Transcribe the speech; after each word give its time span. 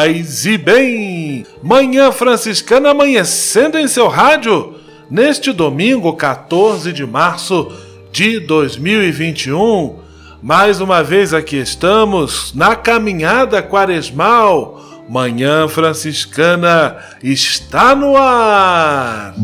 Paz 0.00 0.46
e 0.46 0.56
bem. 0.56 1.44
Manhã 1.62 2.10
Franciscana 2.10 2.88
amanhecendo 2.88 3.78
em 3.78 3.86
seu 3.86 4.08
rádio 4.08 4.76
neste 5.10 5.52
domingo 5.52 6.14
14 6.14 6.90
de 6.90 7.04
março 7.04 7.70
de 8.10 8.40
2021. 8.40 9.96
Mais 10.42 10.80
uma 10.80 11.02
vez 11.02 11.34
aqui 11.34 11.58
estamos 11.58 12.54
na 12.54 12.74
caminhada 12.74 13.62
quaresmal. 13.62 15.04
Manhã 15.06 15.68
Franciscana 15.68 16.96
está 17.22 17.94
no 17.94 18.16
ar. 18.16 19.34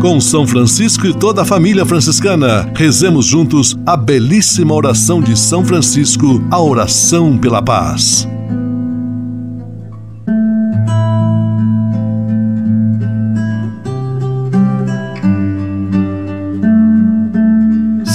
Com 0.00 0.20
São 0.20 0.48
Francisco 0.48 1.06
e 1.06 1.14
toda 1.14 1.42
a 1.42 1.44
família 1.44 1.86
franciscana, 1.86 2.68
rezemos 2.74 3.24
juntos 3.24 3.76
a 3.86 3.96
belíssima 3.96 4.74
oração 4.74 5.20
de 5.20 5.38
São 5.38 5.64
Francisco, 5.64 6.44
a 6.50 6.60
oração 6.60 7.38
pela 7.38 7.62
paz. 7.62 8.26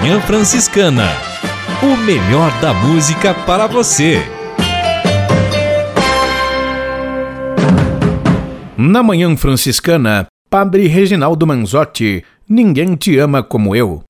Manhã 0.00 0.18
Franciscana. 0.22 1.08
O 1.82 1.94
melhor 1.94 2.50
da 2.58 2.72
música 2.72 3.34
para 3.34 3.66
você. 3.66 4.18
Na 8.78 9.02
Manhã 9.02 9.36
Franciscana, 9.36 10.26
Padre 10.48 10.86
Reginaldo 10.86 11.46
Manzotti, 11.46 12.24
Ninguém 12.48 12.94
te 12.94 13.18
ama 13.18 13.42
como 13.42 13.76
eu. 13.76 14.02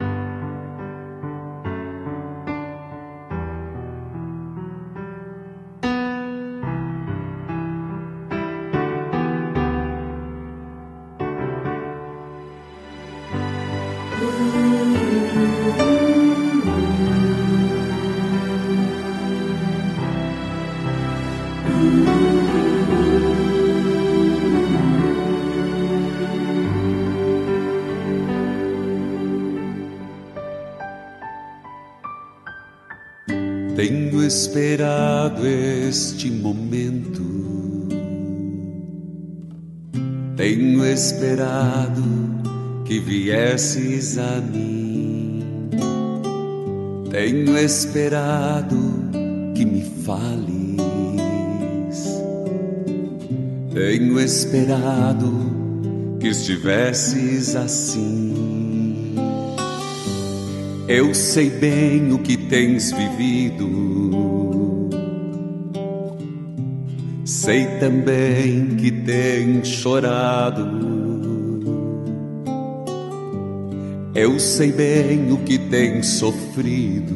Viesses 43.60 44.16
a 44.16 44.40
mim. 44.40 45.68
Tenho 47.10 47.58
esperado 47.58 48.76
que 49.54 49.66
me 49.66 49.82
fales. 49.82 50.80
Tenho 53.74 54.18
esperado 54.18 55.30
que 56.18 56.28
estivesses 56.28 57.54
assim. 57.54 59.14
Eu 60.88 61.14
sei 61.14 61.50
bem 61.50 62.12
o 62.12 62.18
que 62.18 62.36
tens 62.36 62.92
vivido. 62.92 64.88
Sei 67.24 67.66
também 67.78 68.74
que 68.76 68.90
tens 68.90 69.68
chorado. 69.68 71.09
Eu 74.14 74.40
sei 74.40 74.72
bem 74.72 75.32
o 75.32 75.36
que 75.38 75.56
tens 75.56 76.06
sofrido. 76.06 77.14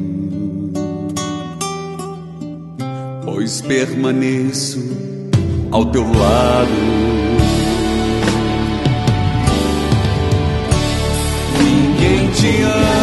Pois 3.25 3.59
permaneço 3.59 4.79
ao 5.71 5.85
teu 5.87 6.03
lado. 6.03 6.69
Ninguém 11.61 12.31
te 12.31 12.61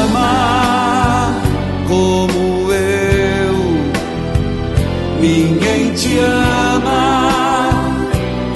ama 0.08 1.34
como 1.86 2.72
eu. 2.72 3.56
Ninguém 5.20 5.92
te 5.92 6.18
ama 6.18 7.70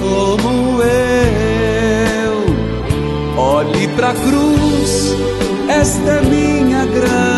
como 0.00 0.82
eu. 0.82 0.96
Olhe 3.37 3.87
pra 3.88 4.14
cruz, 4.14 4.45
esta 5.81 6.11
é 6.11 6.23
minha 6.23 6.87
grande 6.87 7.36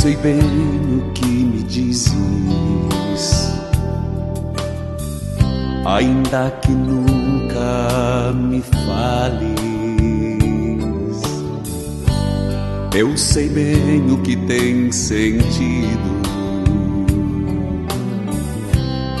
sei 0.00 0.16
bem 0.16 0.40
o 0.40 1.12
que 1.12 1.26
me 1.26 1.62
dizes, 1.62 2.14
ainda 5.84 6.50
que 6.62 6.70
nunca 6.70 8.32
me 8.32 8.62
fales. 8.86 9.60
Eu 12.94 13.14
sei 13.14 13.50
bem 13.50 14.10
o 14.10 14.16
que 14.22 14.36
tem 14.36 14.90
sentido, 14.90 16.22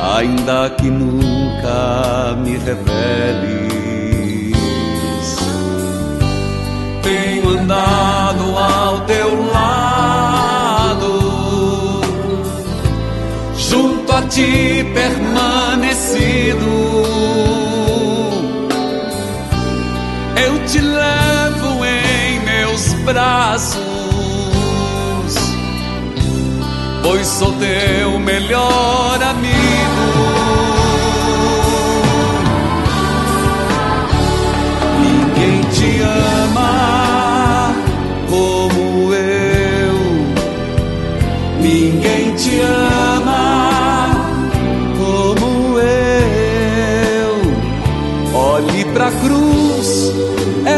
ainda 0.00 0.70
que 0.70 0.88
nunca 0.88 2.38
me 2.42 2.56
reveles. 2.56 3.59
Permanecido. 16.10 16.66
Eu 20.44 20.66
te 20.66 20.80
levo 20.80 21.84
em 21.84 22.40
meus 22.40 22.92
braços, 23.04 23.78
pois 27.02 27.26
sou 27.26 27.52
teu 27.52 28.18
melhor 28.18 29.09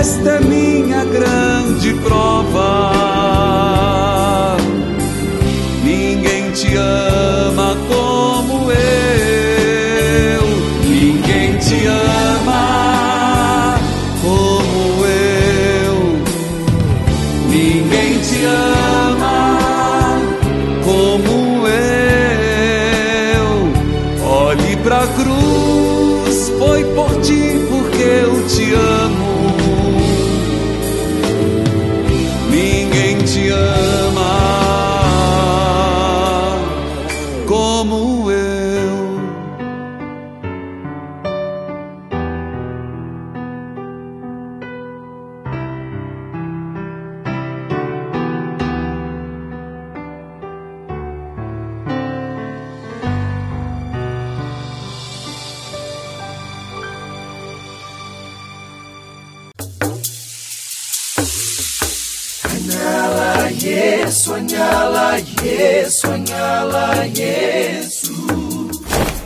esta 0.03 0.31
é 0.31 0.41
minha 0.41 1.05
grande 1.05 1.95
prova. 2.03 2.91
Ninguém 5.85 6.51
te 6.51 6.75
ama 6.75 7.12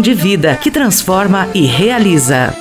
de 0.00 0.14
vida 0.14 0.56
que 0.56 0.70
transforma 0.70 1.48
e 1.54 1.66
realiza. 1.66 2.54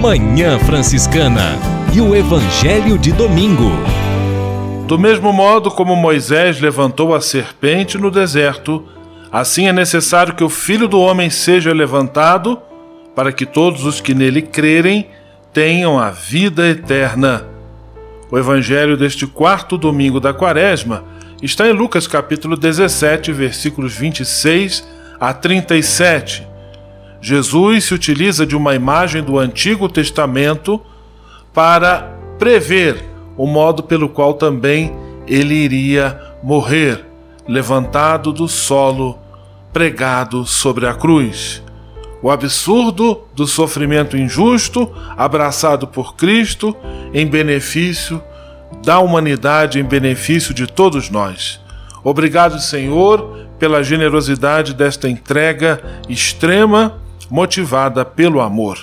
Manhã 0.00 0.58
Franciscana 0.58 1.58
e 1.92 2.00
o 2.00 2.16
Evangelho 2.16 2.96
de 2.96 3.12
Domingo. 3.12 3.70
Do 4.86 4.98
mesmo 4.98 5.32
modo 5.32 5.70
como 5.70 5.94
Moisés 5.94 6.60
levantou 6.60 7.14
a 7.14 7.20
serpente 7.20 7.98
no 7.98 8.10
deserto, 8.10 8.84
assim 9.30 9.68
é 9.68 9.72
necessário 9.72 10.34
que 10.34 10.42
o 10.42 10.48
Filho 10.48 10.88
do 10.88 10.98
Homem 10.98 11.28
seja 11.28 11.72
levantado, 11.72 12.58
para 13.14 13.30
que 13.30 13.44
todos 13.44 13.84
os 13.84 14.00
que 14.00 14.14
nele 14.14 14.42
crerem 14.42 15.08
tenham 15.52 15.98
a 15.98 16.10
vida 16.10 16.68
eterna. 16.68 17.44
O 18.30 18.38
evangelho 18.38 18.96
deste 18.96 19.26
quarto 19.26 19.76
domingo 19.76 20.18
da 20.18 20.32
quaresma 20.32 21.04
está 21.42 21.66
em 21.66 21.72
Lucas 21.72 22.06
capítulo 22.06 22.56
17, 22.56 23.32
versículos 23.32 23.94
26 23.96 24.86
a 25.18 25.32
37. 25.32 26.46
Jesus 27.20 27.84
se 27.84 27.94
utiliza 27.94 28.46
de 28.46 28.54
uma 28.54 28.74
imagem 28.74 29.22
do 29.22 29.38
Antigo 29.38 29.88
Testamento 29.88 30.80
para 31.52 32.14
prever 32.38 33.04
o 33.36 33.46
modo 33.46 33.82
pelo 33.82 34.08
qual 34.08 34.34
também 34.34 34.94
ele 35.26 35.54
iria 35.54 36.20
morrer, 36.42 37.06
levantado 37.48 38.32
do 38.32 38.46
solo, 38.46 39.18
pregado 39.72 40.44
sobre 40.44 40.86
a 40.86 40.94
cruz. 40.94 41.62
O 42.22 42.30
absurdo 42.30 43.22
do 43.34 43.46
sofrimento 43.46 44.14
injusto 44.14 44.92
abraçado 45.16 45.86
por 45.86 46.16
Cristo 46.16 46.76
em 47.14 47.26
benefício 47.26 48.22
da 48.84 48.98
humanidade, 48.98 49.78
em 49.78 49.84
benefício 49.84 50.54
de 50.54 50.66
todos 50.66 51.10
nós. 51.10 51.60
Obrigado, 52.02 52.58
Senhor, 52.58 53.46
pela 53.58 53.82
generosidade 53.82 54.72
desta 54.74 55.08
entrega 55.08 55.82
extrema, 56.08 56.98
motivada 57.30 58.04
pelo 58.04 58.40
amor. 58.40 58.78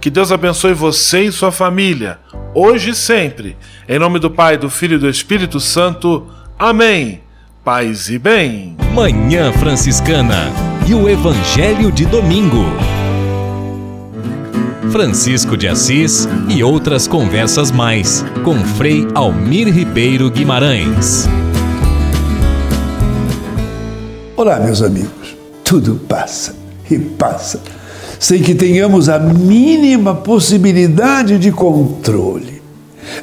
Que 0.00 0.10
Deus 0.10 0.32
abençoe 0.32 0.72
você 0.72 1.24
e 1.24 1.32
sua 1.32 1.52
família, 1.52 2.18
hoje 2.54 2.90
e 2.90 2.94
sempre. 2.94 3.56
Em 3.88 3.98
nome 3.98 4.18
do 4.18 4.30
Pai, 4.30 4.56
do 4.56 4.70
Filho 4.70 4.96
e 4.96 4.98
do 4.98 5.08
Espírito 5.08 5.60
Santo. 5.60 6.26
Amém. 6.58 7.20
paz 7.62 8.08
e 8.08 8.18
bem. 8.18 8.76
Manhã 8.94 9.52
Franciscana 9.52 10.50
e 10.88 10.94
o 10.94 11.08
Evangelho 11.08 11.92
de 11.92 12.06
Domingo. 12.06 12.64
Francisco 14.90 15.56
de 15.56 15.68
Assis 15.68 16.28
e 16.48 16.62
outras 16.62 17.06
conversas 17.06 17.70
mais 17.70 18.24
com 18.44 18.56
Frei 18.76 19.06
Almir 19.14 19.68
Ribeiro 19.68 20.30
Guimarães. 20.30 21.28
Olá, 24.36 24.58
meus 24.58 24.82
amigos. 24.82 25.36
Tudo 25.62 25.94
passa 26.08 26.54
e 26.90 26.98
passa 26.98 27.60
sem 28.20 28.42
que 28.42 28.54
tenhamos 28.54 29.08
a 29.08 29.18
mínima 29.18 30.14
possibilidade 30.14 31.38
de 31.38 31.50
controle. 31.50 32.60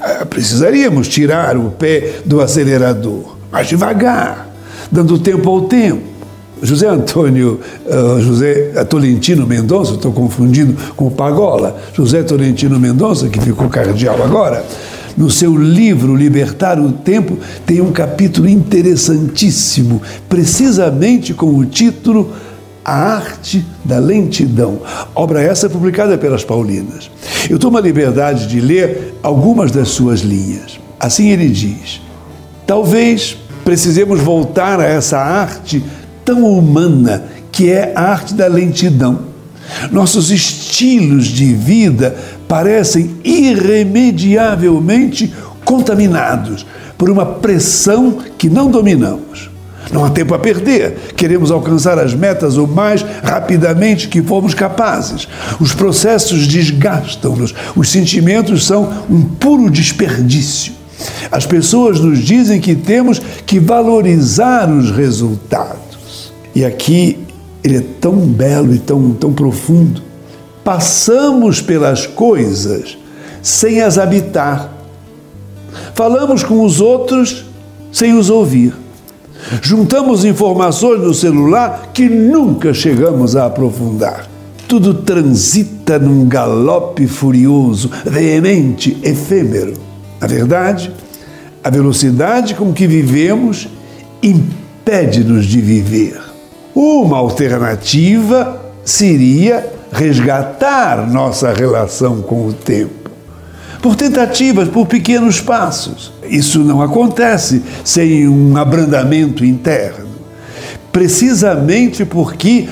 Ah, 0.01 0.25
precisaríamos 0.25 1.07
tirar 1.07 1.55
o 1.55 1.69
pé 1.69 2.21
do 2.25 2.41
acelerador, 2.41 3.37
mas 3.51 3.67
devagar, 3.67 4.49
dando 4.91 5.19
tempo 5.19 5.49
ao 5.51 5.61
tempo. 5.61 6.16
José 6.61 6.87
Antônio, 6.87 7.59
uh, 7.85 8.19
José 8.21 8.83
Tolentino 8.85 9.45
Mendonça, 9.45 9.93
estou 9.93 10.11
confundindo 10.11 10.75
com 10.95 11.07
o 11.07 11.11
Pagola, 11.11 11.77
José 11.93 12.23
Tolentino 12.23 12.79
Mendonça, 12.79 13.29
que 13.29 13.39
ficou 13.39 13.69
cardeal 13.69 14.21
agora, 14.23 14.65
no 15.17 15.31
seu 15.31 15.57
livro 15.57 16.15
Libertar 16.15 16.79
o 16.79 16.91
Tempo, 16.91 17.37
tem 17.65 17.81
um 17.81 17.91
capítulo 17.91 18.47
interessantíssimo, 18.47 20.01
precisamente 20.29 21.33
com 21.33 21.55
o 21.55 21.65
título 21.65 22.31
a 22.85 23.15
Arte 23.15 23.65
da 23.83 23.99
Lentidão, 23.99 24.79
obra 25.13 25.41
essa 25.41 25.69
publicada 25.69 26.17
pelas 26.17 26.45
Paulinas. 26.45 27.11
Eu 27.49 27.59
tomo 27.59 27.77
a 27.77 27.81
liberdade 27.81 28.47
de 28.47 28.61
ler 28.61 29.15
algumas 29.21 29.71
das 29.71 29.89
suas 29.89 30.21
linhas. 30.21 30.79
Assim 30.97 31.29
ele 31.29 31.49
diz: 31.49 31.99
Talvez 32.65 33.37
precisemos 33.65 34.21
voltar 34.21 34.79
a 34.79 34.85
essa 34.85 35.17
arte 35.17 35.83
tão 36.27 36.43
humana 36.43 37.23
que 37.53 37.71
é 37.71 37.93
a 37.95 38.11
arte 38.11 38.33
da 38.33 38.47
lentidão. 38.47 39.19
Nossos 39.89 40.29
estilos 40.29 41.27
de 41.27 41.53
vida 41.53 42.17
parecem 42.49 43.15
irremediavelmente 43.23 45.33
contaminados 45.63 46.65
por 46.97 47.09
uma 47.09 47.25
pressão 47.25 48.17
que 48.37 48.49
não 48.49 48.69
dominamos. 48.69 49.49
Não 49.89 50.03
há 50.03 50.09
tempo 50.09 50.33
a 50.33 50.39
perder. 50.39 51.13
Queremos 51.15 51.49
alcançar 51.49 51.97
as 51.97 52.13
metas 52.13 52.57
o 52.57 52.67
mais 52.67 53.05
rapidamente 53.23 54.09
que 54.09 54.21
formos 54.21 54.53
capazes. 54.53 55.29
Os 55.61 55.73
processos 55.73 56.45
desgastam-nos. 56.45 57.55
Os 57.73 57.89
sentimentos 57.89 58.65
são 58.65 59.05
um 59.09 59.21
puro 59.21 59.69
desperdício. 59.69 60.73
As 61.31 61.45
pessoas 61.45 62.01
nos 62.01 62.19
dizem 62.19 62.59
que 62.59 62.75
temos 62.75 63.21
que 63.45 63.61
valorizar 63.61 64.69
os 64.69 64.91
resultados. 64.91 65.76
E 66.57 66.65
aqui 66.65 67.19
ele 67.63 67.77
é 67.77 67.83
tão 68.01 68.15
belo 68.15 68.73
e 68.73 68.79
tão, 68.79 69.11
tão 69.11 69.31
profundo. 69.31 70.01
Passamos 70.63 71.61
pelas 71.61 72.07
coisas 72.07 72.97
sem 73.43 73.79
as 73.79 73.99
habitar. 73.99 74.73
Falamos 75.93 76.43
com 76.43 76.65
os 76.65 76.81
outros 76.81 77.45
sem 77.91 78.17
os 78.17 78.31
ouvir. 78.31 78.73
Juntamos 79.61 80.25
informações 80.25 80.99
no 80.99 81.13
celular 81.13 81.91
que 81.93 82.09
nunca 82.09 82.73
chegamos 82.73 83.35
a 83.35 83.45
aprofundar. 83.45 84.27
Tudo 84.67 84.95
transita 84.95 85.99
num 85.99 86.27
galope 86.27 87.05
furioso, 87.05 87.91
veemente, 88.03 88.97
efêmero. 89.03 89.75
Na 90.19 90.25
verdade, 90.25 90.91
a 91.63 91.69
velocidade 91.69 92.55
com 92.55 92.73
que 92.73 92.87
vivemos 92.87 93.69
impede-nos 94.23 95.45
de 95.45 95.61
viver. 95.61 96.26
Uma 96.79 97.17
alternativa 97.17 98.61
seria 98.85 99.67
resgatar 99.91 101.09
nossa 101.09 101.51
relação 101.51 102.21
com 102.21 102.45
o 102.45 102.53
tempo 102.53 103.09
por 103.81 103.95
tentativas, 103.95 104.69
por 104.69 104.85
pequenos 104.85 105.41
passos. 105.41 106.13
Isso 106.29 106.59
não 106.59 106.79
acontece 106.79 107.63
sem 107.83 108.27
um 108.27 108.55
abrandamento 108.57 109.43
interno. 109.43 110.05
Precisamente 110.91 112.05
porque 112.05 112.69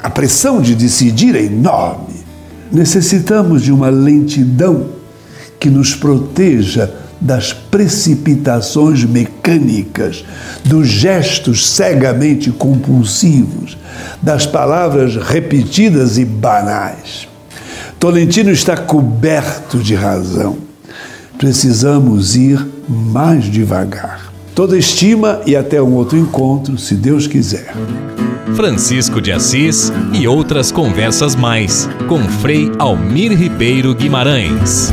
a 0.00 0.08
pressão 0.08 0.60
de 0.60 0.76
decidir 0.76 1.34
é 1.34 1.42
enorme. 1.42 2.24
Necessitamos 2.70 3.60
de 3.60 3.72
uma 3.72 3.88
lentidão 3.88 4.86
que 5.58 5.68
nos 5.68 5.96
proteja 5.96 6.94
das 7.20 7.52
precipitações 7.52 9.04
mecânicas, 9.04 10.24
dos 10.64 10.86
gestos 10.88 11.66
cegamente 11.70 12.50
compulsivos, 12.50 13.76
das 14.22 14.46
palavras 14.46 15.16
repetidas 15.16 16.18
e 16.18 16.24
banais. 16.24 17.28
Tolentino 17.98 18.50
está 18.50 18.76
coberto 18.76 19.78
de 19.78 19.94
razão. 19.94 20.58
Precisamos 21.38 22.36
ir 22.36 22.64
mais 22.88 23.44
devagar. 23.44 24.32
Toda 24.54 24.78
estima 24.78 25.40
e 25.44 25.54
até 25.54 25.82
um 25.82 25.94
outro 25.94 26.16
encontro, 26.16 26.78
se 26.78 26.94
Deus 26.94 27.26
quiser. 27.26 27.74
Francisco 28.54 29.20
de 29.20 29.32
Assis 29.32 29.92
e 30.14 30.26
outras 30.26 30.72
conversas 30.72 31.34
mais 31.34 31.88
com 32.08 32.22
Frei 32.26 32.70
Almir 32.78 33.32
Ribeiro 33.32 33.94
Guimarães. 33.94 34.92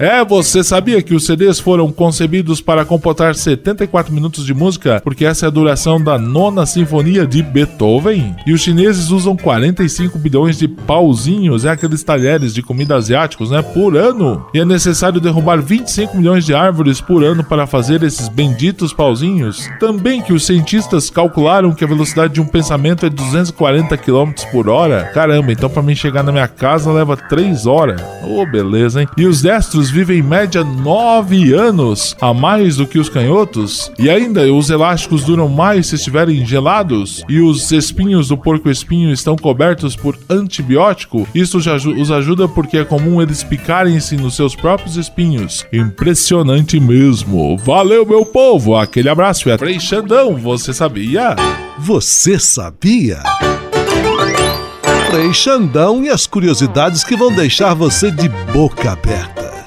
É, 0.00 0.24
você 0.24 0.64
sabia 0.64 1.02
que 1.02 1.14
os 1.14 1.26
CDs 1.26 1.60
foram 1.60 1.92
concebidos 1.92 2.62
para 2.62 2.86
comportar 2.86 3.34
74 3.34 4.10
minutos 4.10 4.46
de 4.46 4.54
música? 4.54 4.98
Porque 5.04 5.26
essa 5.26 5.44
é 5.44 5.48
a 5.48 5.50
duração 5.50 6.02
da 6.02 6.18
nona 6.18 6.64
sinfonia 6.64 7.26
de 7.26 7.42
Beethoven. 7.42 8.34
E 8.46 8.54
os 8.54 8.62
chineses 8.62 9.10
usam 9.10 9.36
45 9.36 10.18
bilhões 10.18 10.56
de 10.56 10.66
pauzinhos, 10.66 11.66
é 11.66 11.70
aqueles 11.72 12.02
talheres 12.02 12.54
de 12.54 12.62
comida 12.62 12.96
asiáticos, 12.96 13.50
né? 13.50 13.60
Por 13.60 13.94
ano. 13.94 14.46
E 14.54 14.60
é 14.60 14.64
necessário 14.64 15.20
derrubar 15.20 15.60
25 15.60 16.16
milhões 16.16 16.46
de 16.46 16.54
árvores 16.54 16.98
por 16.98 17.22
ano 17.22 17.44
para 17.44 17.66
fazer 17.66 18.02
esses 18.02 18.26
benditos 18.26 18.94
pauzinhos. 18.94 19.68
Também 19.78 20.22
que 20.22 20.32
os 20.32 20.46
cientistas 20.46 21.10
calcularam 21.10 21.74
que 21.74 21.84
a 21.84 21.86
velocidade 21.88 22.32
de 22.32 22.40
um 22.40 22.46
pensamento 22.46 23.04
é 23.04 23.10
240 23.10 23.94
km 23.98 24.32
por 24.50 24.66
hora. 24.70 25.10
Caramba, 25.12 25.52
então 25.52 25.68
para 25.68 25.82
mim 25.82 25.94
chegar 25.94 26.22
na 26.22 26.32
minha 26.32 26.48
casa 26.48 26.90
leva 26.90 27.18
3 27.18 27.66
horas. 27.66 28.00
Ô, 28.24 28.40
oh, 28.40 28.46
beleza, 28.46 29.02
hein? 29.02 29.08
E 29.18 29.26
os 29.26 29.42
destros 29.42 29.89
vivem 29.90 30.18
em 30.18 30.22
média 30.22 30.62
9 30.62 31.52
anos 31.52 32.16
a 32.20 32.32
mais 32.32 32.76
do 32.76 32.86
que 32.86 32.98
os 32.98 33.08
canhotos. 33.08 33.90
E 33.98 34.08
ainda, 34.08 34.42
os 34.52 34.70
elásticos 34.70 35.24
duram 35.24 35.48
mais 35.48 35.88
se 35.88 35.96
estiverem 35.96 36.44
gelados. 36.46 37.24
E 37.28 37.40
os 37.40 37.70
espinhos 37.72 38.28
do 38.28 38.36
porco-espinho 38.36 39.12
estão 39.12 39.36
cobertos 39.36 39.96
por 39.96 40.18
antibiótico. 40.28 41.26
Isso 41.34 41.60
já 41.60 41.76
os 41.76 42.10
ajuda 42.10 42.48
porque 42.48 42.78
é 42.78 42.84
comum 42.84 43.20
eles 43.20 43.42
picarem-se 43.42 44.16
nos 44.16 44.36
seus 44.36 44.54
próprios 44.54 44.96
espinhos. 44.96 45.66
Impressionante 45.72 46.78
mesmo. 46.78 47.56
Valeu, 47.58 48.06
meu 48.06 48.24
povo. 48.24 48.76
Aquele 48.76 49.08
abraço 49.08 49.48
e 49.48 49.52
até 49.52 49.78
Xandão. 49.78 50.36
Você 50.36 50.72
sabia? 50.72 51.36
Você 51.78 52.38
sabia? 52.38 53.22
Frei 55.10 55.32
Xandão 55.32 56.04
e 56.04 56.08
as 56.08 56.26
curiosidades 56.26 57.02
que 57.02 57.16
vão 57.16 57.34
deixar 57.34 57.74
você 57.74 58.10
de 58.10 58.28
boca 58.52 58.92
aberta. 58.92 59.59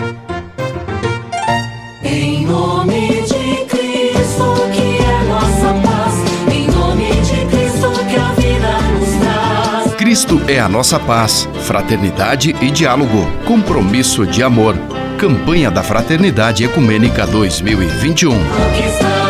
Cristo 10.13 10.41
é 10.47 10.59
a 10.59 10.69
nossa 10.69 11.00
paz, 11.00 11.50
fraternidade 11.63 12.55
e 12.62 12.69
diálogo, 12.69 13.25
compromisso 13.45 14.27
de 14.27 14.43
amor. 14.43 14.77
Campanha 15.17 15.71
da 15.71 15.81
Fraternidade 15.81 16.63
Ecumênica 16.63 17.25
2021. 17.25 19.23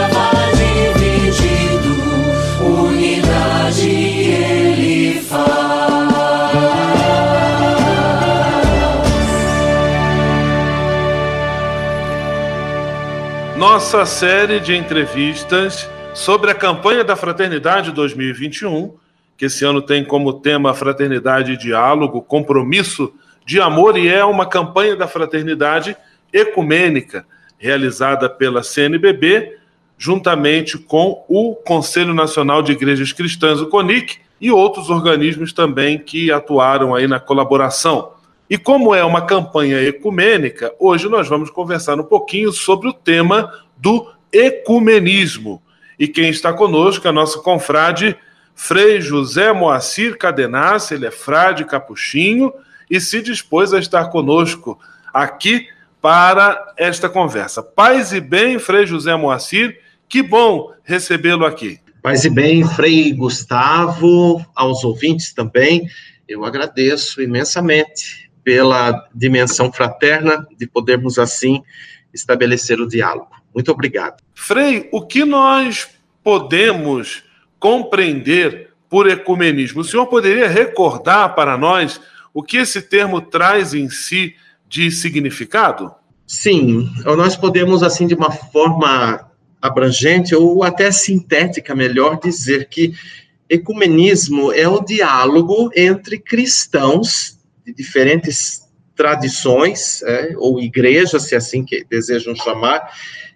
Nossa 13.73 14.05
série 14.05 14.59
de 14.59 14.75
entrevistas 14.75 15.89
sobre 16.13 16.51
a 16.51 16.53
campanha 16.53 17.03
da 17.03 17.15
Fraternidade 17.15 17.91
2021 17.91 18.93
que 19.35 19.45
esse 19.45 19.65
ano 19.65 19.81
tem 19.81 20.05
como 20.05 20.31
tema 20.31 20.75
Fraternidade 20.75 21.53
e 21.53 21.57
Diálogo, 21.57 22.21
Compromisso 22.21 23.11
de 23.43 23.59
Amor, 23.59 23.97
e 23.97 24.07
é 24.07 24.23
uma 24.23 24.45
campanha 24.45 24.95
da 24.95 25.07
fraternidade 25.07 25.97
ecumênica 26.31 27.25
realizada 27.57 28.29
pela 28.29 28.61
CNBB, 28.61 29.57
juntamente 29.97 30.77
com 30.77 31.25
o 31.27 31.55
Conselho 31.55 32.13
Nacional 32.13 32.61
de 32.61 32.73
Igrejas 32.73 33.11
Cristãs, 33.11 33.59
o 33.59 33.69
CONIC, 33.69 34.19
e 34.39 34.51
outros 34.51 34.91
organismos 34.91 35.51
também 35.51 35.97
que 35.97 36.31
atuaram 36.31 36.93
aí 36.93 37.07
na 37.07 37.19
colaboração. 37.19 38.11
E 38.49 38.57
como 38.57 38.93
é 38.93 39.03
uma 39.03 39.25
campanha 39.25 39.81
ecumênica, 39.81 40.73
hoje 40.77 41.07
nós 41.07 41.27
vamos 41.27 41.49
conversar 41.49 41.99
um 41.99 42.03
pouquinho 42.03 42.51
sobre 42.51 42.89
o 42.89 42.93
tema 42.93 43.51
do 43.77 44.11
ecumenismo. 44.31 45.61
E 45.97 46.07
quem 46.07 46.29
está 46.29 46.51
conosco 46.51 47.07
é 47.07 47.09
a 47.09 47.13
nossa 47.13 47.39
confrade 47.39 48.17
Frei 48.55 49.01
José 49.01 49.51
Moacir 49.51 50.17
Cadenassi, 50.17 50.93
ele 50.93 51.07
é 51.07 51.11
frade 51.11 51.65
capuchinho 51.65 52.53
e 52.89 52.99
se 52.99 53.21
dispôs 53.21 53.73
a 53.73 53.79
estar 53.79 54.09
conosco 54.09 54.79
aqui 55.13 55.67
para 56.01 56.73
esta 56.77 57.07
conversa. 57.07 57.63
Paz 57.63 58.11
e 58.13 58.19
bem, 58.19 58.59
Frei 58.59 58.85
José 58.85 59.15
Moacir, 59.15 59.79
que 60.07 60.21
bom 60.21 60.71
recebê-lo 60.83 61.45
aqui. 61.45 61.79
Paz 62.01 62.25
e 62.25 62.29
bem, 62.29 62.67
Frei 62.67 63.13
Gustavo, 63.13 64.45
aos 64.53 64.83
ouvintes 64.83 65.33
também, 65.33 65.87
eu 66.27 66.43
agradeço 66.43 67.21
imensamente 67.21 68.22
pela 68.43 69.07
dimensão 69.13 69.71
fraterna 69.71 70.47
de 70.57 70.67
podermos 70.67 71.17
assim 71.17 71.63
estabelecer 72.13 72.79
o 72.79 72.87
diálogo. 72.87 73.31
Muito 73.53 73.71
obrigado. 73.71 74.21
Frei, 74.33 74.89
o 74.91 75.01
que 75.01 75.23
nós 75.23 75.87
podemos 76.23 77.23
compreender 77.59 78.71
por 78.89 79.09
ecumenismo? 79.09 79.81
O 79.81 79.83
senhor 79.83 80.07
poderia 80.07 80.47
recordar 80.47 81.33
para 81.35 81.57
nós 81.57 81.99
o 82.33 82.41
que 82.41 82.57
esse 82.57 82.81
termo 82.81 83.21
traz 83.21 83.73
em 83.73 83.89
si 83.89 84.35
de 84.67 84.89
significado? 84.91 85.93
Sim, 86.25 86.89
nós 87.05 87.35
podemos, 87.35 87.83
assim, 87.83 88.07
de 88.07 88.15
uma 88.15 88.31
forma 88.31 89.29
abrangente 89.61 90.35
ou 90.35 90.63
até 90.63 90.91
sintética, 90.91 91.75
melhor 91.75 92.19
dizer 92.19 92.67
que 92.69 92.93
ecumenismo 93.47 94.51
é 94.51 94.67
o 94.67 94.81
diálogo 94.81 95.69
entre 95.75 96.17
cristãos 96.17 97.32
de 97.65 97.73
diferentes 97.73 98.63
tradições, 98.95 100.01
é, 100.03 100.33
ou 100.37 100.61
igrejas, 100.61 101.23
se 101.23 101.35
assim 101.35 101.65
que 101.65 101.83
desejam 101.89 102.35
chamar, 102.35 102.91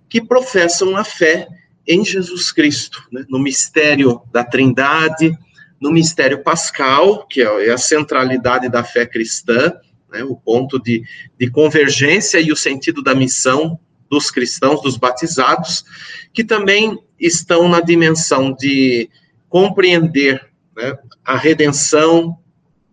que 0.09 0.21
professam 0.21 0.95
a 0.95 1.03
fé 1.03 1.47
em 1.87 2.03
Jesus 2.03 2.51
Cristo, 2.51 3.03
né, 3.11 3.25
no 3.29 3.39
mistério 3.39 4.21
da 4.31 4.43
Trindade, 4.43 5.37
no 5.79 5.91
mistério 5.91 6.43
pascal, 6.43 7.25
que 7.27 7.41
é, 7.41 7.67
é 7.67 7.71
a 7.71 7.77
centralidade 7.77 8.69
da 8.69 8.83
fé 8.83 9.05
cristã, 9.05 9.73
né, 10.11 10.23
o 10.23 10.35
ponto 10.35 10.81
de, 10.81 11.03
de 11.39 11.49
convergência 11.49 12.39
e 12.39 12.51
o 12.51 12.55
sentido 12.55 13.01
da 13.01 13.15
missão 13.15 13.79
dos 14.09 14.31
cristãos, 14.31 14.81
dos 14.81 14.97
batizados, 14.97 15.83
que 16.33 16.43
também 16.43 16.97
estão 17.19 17.67
na 17.67 17.81
dimensão 17.81 18.53
de 18.53 19.09
compreender 19.49 20.45
né, 20.75 20.97
a 21.25 21.35
redenção, 21.37 22.37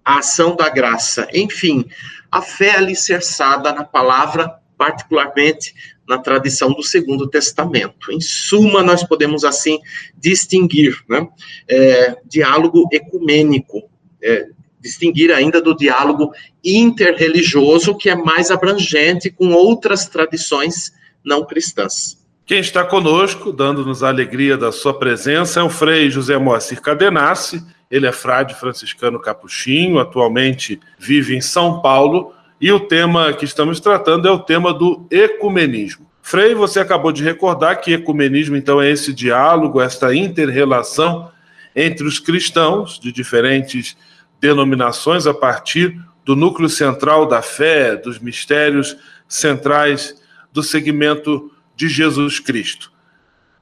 a 0.05 0.19
ação 0.19 0.55
da 0.55 0.69
graça, 0.69 1.27
enfim, 1.33 1.87
a 2.31 2.43
fé 2.43 2.77
alicerçada 2.77 3.73
na 3.73 3.85
palavra, 3.85 4.53
particularmente 4.77 5.75
na 6.07 6.19
tradição 6.19 6.73
do 6.73 6.83
Segundo 6.83 7.29
Testamento. 7.29 8.13
Em 8.13 8.21
suma, 8.21 8.83
nós 8.83 9.03
podemos 9.03 9.45
assim 9.45 9.79
distinguir 10.17 11.03
né, 11.09 11.27
é, 11.69 12.17
diálogo 12.27 12.89
ecumênico, 12.93 13.89
é, 14.23 14.49
distinguir 14.81 15.33
ainda 15.33 15.63
do 15.63 15.75
diálogo 15.75 16.33
interreligioso, 16.63 17.97
que 17.97 18.11
é 18.11 18.15
mais 18.15 18.51
abrangente 18.51 19.31
com 19.31 19.53
outras 19.53 20.07
tradições 20.07 20.93
não 21.25 21.47
cristãs. 21.47 22.23
Quem 22.45 22.61
está 22.61 22.85
conosco, 22.85 23.51
dando-nos 23.51 24.03
a 24.03 24.09
alegria 24.09 24.59
da 24.59 24.71
sua 24.71 24.99
presença, 24.99 25.61
é 25.61 25.63
o 25.63 25.71
Frei 25.71 26.11
José 26.11 26.37
Moacir 26.37 26.83
Cadenassi. 26.83 27.65
Ele 27.95 28.09
é 28.09 28.13
frade 28.13 28.57
franciscano 28.57 29.21
capuchinho, 29.21 30.01
atualmente 30.01 30.81
vive 30.99 31.37
em 31.37 31.41
São 31.41 31.81
Paulo 31.81 32.35
e 32.61 32.73
o 32.73 32.81
tema 32.81 33.33
que 33.33 33.45
estamos 33.45 33.79
tratando 33.79 34.27
é 34.27 34.33
o 34.33 34.39
tema 34.41 34.75
do 34.75 35.07
ecumenismo. 35.09 36.05
Frei, 36.21 36.57
você 36.57 36.81
acabou 36.81 37.13
de 37.13 37.23
recordar 37.23 37.81
que 37.81 37.93
ecumenismo, 37.93 38.57
então, 38.57 38.83
é 38.83 38.91
esse 38.91 39.13
diálogo, 39.13 39.81
esta 39.81 40.13
inter-relação 40.13 41.31
entre 41.77 42.05
os 42.05 42.19
cristãos 42.19 42.99
de 42.99 43.13
diferentes 43.13 43.97
denominações 44.41 45.25
a 45.25 45.33
partir 45.33 45.97
do 46.25 46.35
núcleo 46.35 46.69
central 46.69 47.27
da 47.27 47.43
fé, 47.43 47.95
dos 47.95 48.19
mistérios 48.19 48.97
centrais 49.29 50.21
do 50.53 50.65
segmento 50.65 51.49
de 51.77 51.89
Jesus 51.89 52.41
Cristo. 52.41 52.91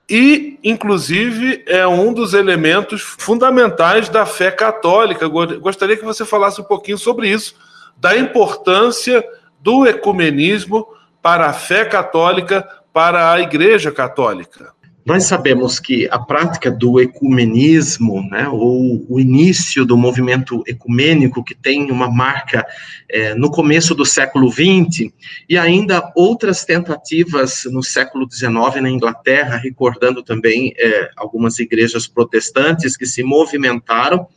E, 0.08 0.58
inclusive, 0.62 1.62
é 1.66 1.86
um 1.86 2.12
dos 2.12 2.34
elementos 2.34 3.00
fundamentais 3.00 4.08
da 4.08 4.26
fé 4.26 4.50
católica. 4.50 5.26
Gostaria 5.26 5.96
que 5.96 6.04
você 6.04 6.24
falasse 6.24 6.60
um 6.60 6.64
pouquinho 6.64 6.98
sobre 6.98 7.28
isso 7.28 7.54
da 7.96 8.16
importância 8.16 9.24
do 9.60 9.86
ecumenismo 9.86 10.86
para 11.22 11.46
a 11.46 11.52
fé 11.52 11.84
católica, 11.84 12.68
para 12.92 13.32
a 13.32 13.40
Igreja 13.40 13.92
Católica. 13.92 14.72
Nós 15.04 15.24
sabemos 15.24 15.80
que 15.80 16.08
a 16.10 16.18
prática 16.18 16.70
do 16.70 17.00
ecumenismo, 17.00 18.22
né, 18.30 18.48
ou 18.48 19.04
o 19.08 19.18
início 19.18 19.84
do 19.84 19.96
movimento 19.96 20.62
ecumênico, 20.66 21.42
que 21.42 21.56
tem 21.56 21.90
uma 21.90 22.08
marca 22.08 22.64
é, 23.08 23.34
no 23.34 23.50
começo 23.50 23.96
do 23.96 24.04
século 24.04 24.50
XX, 24.50 25.12
e 25.48 25.58
ainda 25.58 26.12
outras 26.14 26.64
tentativas 26.64 27.64
no 27.64 27.82
século 27.82 28.28
XIX 28.30 28.80
na 28.80 28.90
Inglaterra, 28.90 29.56
recordando 29.56 30.22
também 30.22 30.72
é, 30.78 31.10
algumas 31.16 31.58
igrejas 31.58 32.06
protestantes 32.06 32.96
que 32.96 33.06
se 33.06 33.24
movimentaram, 33.24 34.28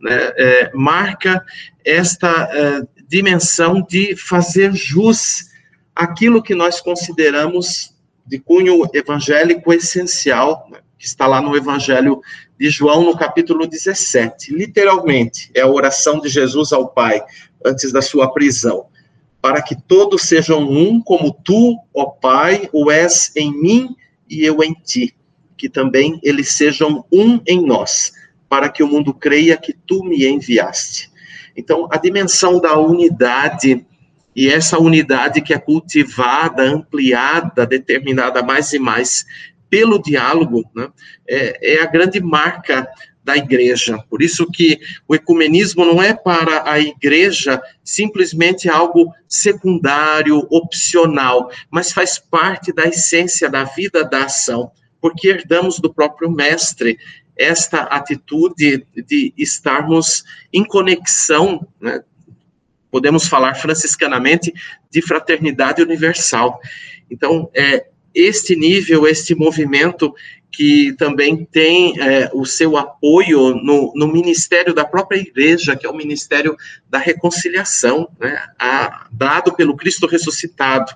né, 0.00 0.32
é, 0.36 0.70
marca 0.74 1.44
esta 1.84 2.28
é, 2.52 2.82
dimensão 3.08 3.82
de 3.82 4.14
fazer 4.14 4.72
jus 4.74 5.46
aquilo 5.94 6.42
que 6.42 6.54
nós 6.54 6.80
consideramos 6.80 7.93
de 8.26 8.38
cunho 8.38 8.82
evangélico 8.92 9.72
essencial, 9.72 10.66
né, 10.70 10.78
que 10.98 11.06
está 11.06 11.26
lá 11.26 11.40
no 11.40 11.56
Evangelho 11.56 12.20
de 12.58 12.70
João, 12.70 13.04
no 13.04 13.16
capítulo 13.16 13.66
17. 13.66 14.54
Literalmente, 14.54 15.50
é 15.54 15.60
a 15.60 15.68
oração 15.68 16.20
de 16.20 16.28
Jesus 16.28 16.72
ao 16.72 16.88
Pai, 16.88 17.22
antes 17.64 17.92
da 17.92 18.00
sua 18.00 18.32
prisão. 18.32 18.86
Para 19.42 19.60
que 19.60 19.76
todos 19.76 20.22
sejam 20.22 20.62
um, 20.62 21.00
como 21.00 21.32
tu, 21.44 21.76
ó 21.92 22.06
Pai, 22.06 22.68
o 22.72 22.90
és 22.90 23.32
em 23.36 23.52
mim 23.52 23.94
e 24.28 24.44
eu 24.44 24.62
em 24.62 24.72
ti. 24.72 25.14
Que 25.56 25.68
também 25.68 26.18
eles 26.22 26.52
sejam 26.52 27.04
um 27.12 27.40
em 27.46 27.64
nós, 27.64 28.12
para 28.48 28.70
que 28.70 28.82
o 28.82 28.88
mundo 28.88 29.12
creia 29.12 29.56
que 29.56 29.72
tu 29.72 30.02
me 30.04 30.26
enviaste. 30.26 31.10
Então, 31.56 31.88
a 31.90 31.98
dimensão 31.98 32.58
da 32.58 32.78
unidade 32.78 33.86
e 34.34 34.48
essa 34.48 34.78
unidade 34.78 35.40
que 35.40 35.54
é 35.54 35.58
cultivada, 35.58 36.62
ampliada, 36.62 37.66
determinada 37.66 38.42
mais 38.42 38.72
e 38.72 38.78
mais 38.78 39.24
pelo 39.70 40.00
diálogo, 40.00 40.64
né, 40.74 40.88
é, 41.28 41.74
é 41.76 41.82
a 41.82 41.86
grande 41.86 42.20
marca 42.20 42.88
da 43.24 43.36
igreja. 43.36 43.98
Por 44.10 44.22
isso 44.22 44.46
que 44.50 44.78
o 45.08 45.14
ecumenismo 45.14 45.84
não 45.84 46.02
é 46.02 46.12
para 46.12 46.70
a 46.70 46.78
igreja 46.78 47.60
simplesmente 47.82 48.68
algo 48.68 49.12
secundário, 49.26 50.46
opcional, 50.50 51.50
mas 51.70 51.90
faz 51.90 52.18
parte 52.18 52.72
da 52.72 52.84
essência 52.84 53.48
da 53.48 53.64
vida 53.64 54.04
da 54.04 54.24
ação, 54.24 54.70
porque 55.00 55.28
herdamos 55.28 55.78
do 55.80 55.92
próprio 55.92 56.30
mestre 56.30 56.98
esta 57.36 57.82
atitude 57.82 58.86
de 58.94 59.32
estarmos 59.36 60.22
em 60.52 60.64
conexão, 60.64 61.66
né? 61.80 62.02
Podemos 62.94 63.26
falar 63.26 63.54
franciscanamente 63.56 64.54
de 64.88 65.02
fraternidade 65.02 65.82
universal. 65.82 66.60
Então, 67.10 67.50
é 67.52 67.86
este 68.14 68.54
nível, 68.54 69.04
este 69.04 69.34
movimento 69.34 70.14
que 70.52 70.92
também 70.92 71.44
tem 71.44 72.00
é, 72.00 72.30
o 72.32 72.46
seu 72.46 72.76
apoio 72.76 73.52
no, 73.56 73.92
no, 73.96 74.06
ministério 74.06 74.72
da 74.72 74.84
própria 74.84 75.18
igreja, 75.18 75.74
que 75.74 75.84
é 75.84 75.90
o 75.90 75.96
ministério 75.96 76.56
da 76.88 76.98
reconciliação, 76.98 78.08
né, 78.20 78.40
a, 78.56 79.08
dado 79.10 79.52
pelo 79.56 79.74
Cristo 79.74 80.06
ressuscitado. 80.06 80.92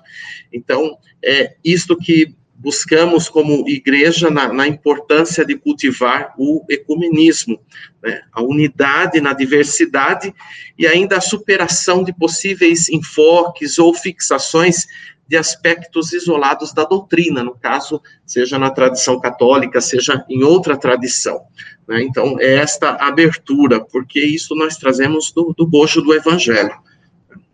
Então, 0.53 0.97
é 1.21 1.57
isto 1.65 1.97
que 1.97 2.33
buscamos 2.59 3.29
como 3.29 3.67
igreja 3.69 4.29
na, 4.29 4.51
na 4.51 4.67
importância 4.67 5.45
de 5.45 5.55
cultivar 5.55 6.33
o 6.37 6.65
ecumenismo, 6.69 7.57
né? 8.03 8.21
a 8.33 8.43
unidade 8.43 9.21
na 9.21 9.31
diversidade 9.31 10.33
e 10.77 10.85
ainda 10.85 11.17
a 11.17 11.21
superação 11.21 12.03
de 12.03 12.13
possíveis 12.13 12.89
enfoques 12.89 13.79
ou 13.79 13.93
fixações 13.93 14.85
de 15.25 15.37
aspectos 15.37 16.11
isolados 16.11 16.73
da 16.73 16.83
doutrina, 16.83 17.43
no 17.43 17.55
caso, 17.55 18.01
seja 18.25 18.59
na 18.59 18.71
tradição 18.71 19.19
católica, 19.19 19.79
seja 19.79 20.25
em 20.27 20.43
outra 20.43 20.75
tradição. 20.75 21.41
Né? 21.87 22.01
Então, 22.03 22.35
é 22.39 22.55
esta 22.55 22.89
abertura, 22.95 23.79
porque 23.79 24.19
isso 24.19 24.53
nós 24.55 24.75
trazemos 24.75 25.31
do, 25.31 25.53
do 25.55 25.65
bojo 25.65 26.01
do 26.01 26.13
evangelho. 26.13 26.75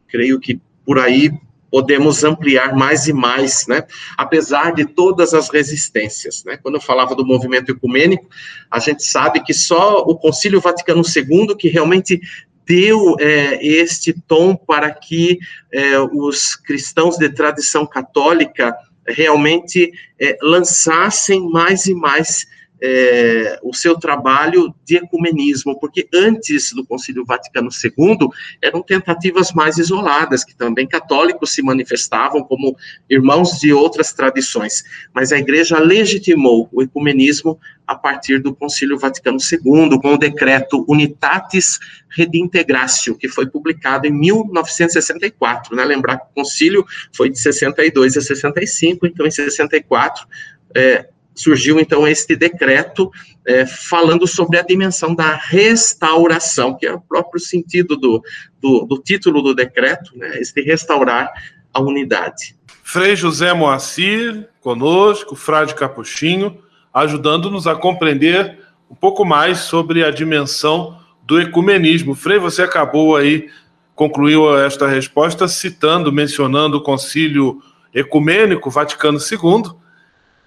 Creio 0.08 0.40
que 0.40 0.60
por 0.86 0.98
aí 0.98 1.30
podemos 1.76 2.24
ampliar 2.24 2.74
mais 2.74 3.06
e 3.06 3.12
mais, 3.12 3.68
né? 3.68 3.84
Apesar 4.18 4.74
de 4.74 4.86
todas 4.86 5.34
as 5.34 5.50
resistências, 5.50 6.42
né? 6.46 6.56
Quando 6.56 6.76
eu 6.76 6.82
falava 6.82 7.14
do 7.14 7.26
movimento 7.26 7.70
ecumênico, 7.70 8.30
a 8.72 8.80
gente 8.80 9.04
sabe 9.04 9.44
que 9.44 9.54
só 9.54 9.98
o 9.98 10.18
Concílio 10.18 10.62
Vaticano 10.62 11.02
II 11.02 11.54
que 11.60 11.68
realmente 11.68 12.22
deu 12.66 13.18
é, 13.20 13.60
este 13.62 14.14
tom 14.26 14.56
para 14.56 14.90
que 14.90 15.38
é, 15.70 16.00
os 16.00 16.56
cristãos 16.56 17.18
de 17.18 17.28
tradição 17.28 17.86
católica 17.86 18.74
realmente 19.06 19.92
é, 20.18 20.38
lançassem 20.42 21.42
mais 21.50 21.88
e 21.88 21.94
mais 21.94 22.48
é, 22.88 23.60
o 23.64 23.74
seu 23.74 23.98
trabalho 23.98 24.74
de 24.86 24.98
ecumenismo, 24.98 25.80
porque 25.80 26.08
antes 26.14 26.72
do 26.72 26.86
Concílio 26.86 27.26
Vaticano 27.26 27.70
II 27.72 28.30
eram 28.62 28.84
tentativas 28.84 29.52
mais 29.54 29.80
isoladas, 29.80 30.44
que 30.44 30.56
também 30.56 30.88
católicos 30.88 31.52
se 31.52 31.64
manifestavam 31.64 32.44
como 32.44 32.78
irmãos 33.10 33.60
de 33.60 33.74
outras 33.74 34.14
tradições, 34.14 34.84
mas 35.14 35.32
a 35.32 35.40
Igreja 35.40 35.80
legitimou 35.80 36.70
o 36.72 36.84
ecumenismo 36.84 37.60
a 37.88 37.96
partir 37.96 38.40
do 38.40 38.54
Concílio 38.54 39.00
Vaticano 39.00 39.38
II, 39.40 40.00
com 40.00 40.14
o 40.14 40.18
decreto 40.18 40.86
Unitatis 40.88 41.80
Redintegratio, 42.10 43.16
que 43.16 43.28
foi 43.28 43.48
publicado 43.48 44.08
em 44.08 44.12
1964, 44.12 45.76
né? 45.76 45.84
Lembrar 45.84 46.18
que 46.18 46.26
o 46.26 46.36
concílio 46.36 46.86
foi 47.14 47.30
de 47.30 47.40
62 47.40 48.18
a 48.18 48.22
65, 48.22 49.06
então 49.06 49.26
em 49.26 49.32
64 49.32 50.28
é, 50.76 51.08
surgiu 51.36 51.80
então 51.80 52.08
este 52.08 52.36
decreto 52.36 53.12
é, 53.46 53.66
falando 53.66 54.26
sobre 54.26 54.58
a 54.58 54.64
dimensão 54.64 55.14
da 55.14 55.36
restauração, 55.36 56.76
que 56.76 56.88
é 56.88 56.94
o 56.94 57.02
próprio 57.02 57.40
sentido 57.40 57.98
do, 57.98 58.24
do, 58.60 58.86
do 58.86 58.98
título 58.98 59.42
do 59.42 59.54
decreto, 59.54 60.18
né, 60.18 60.40
este 60.40 60.62
restaurar 60.62 61.32
a 61.74 61.82
unidade. 61.82 62.56
Frei 62.84 63.16
José 63.16 63.54
Moacir, 63.54 64.48
conosco, 64.62 65.36
Frade 65.36 65.76
Capuchinho, 65.76 66.60
ajudando-nos 66.94 67.68
a 67.68 67.76
compreender 67.76 68.60
um 68.90 68.96
pouco 68.96 69.26
mais 69.26 69.60
sobre 69.60 70.04
a 70.04 70.12
dimensão 70.12 70.98
do 71.24 71.42
ecumenismo. 71.42 72.16
Frei, 72.16 72.38
você 72.38 72.62
acabou 72.62 73.16
aí, 73.16 73.50
concluiu 73.94 74.58
esta 74.58 74.88
resposta 74.88 75.48
citando, 75.48 76.12
mencionando 76.12 76.78
o 76.78 76.82
concílio 76.82 77.62
ecumênico 77.94 78.70
Vaticano 78.70 79.18
II, 79.20 79.72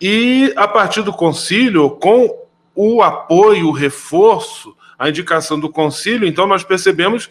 e 0.00 0.52
a 0.56 0.68
partir 0.68 1.02
do 1.02 1.12
concílio, 1.12 1.90
com 1.90 2.46
o 2.74 3.02
apoio, 3.02 3.68
o 3.68 3.72
reforço, 3.72 4.76
a 4.98 5.08
indicação 5.08 5.58
do 5.58 5.68
concílio, 5.68 6.26
então 6.26 6.46
nós 6.46 6.62
percebemos 6.62 7.28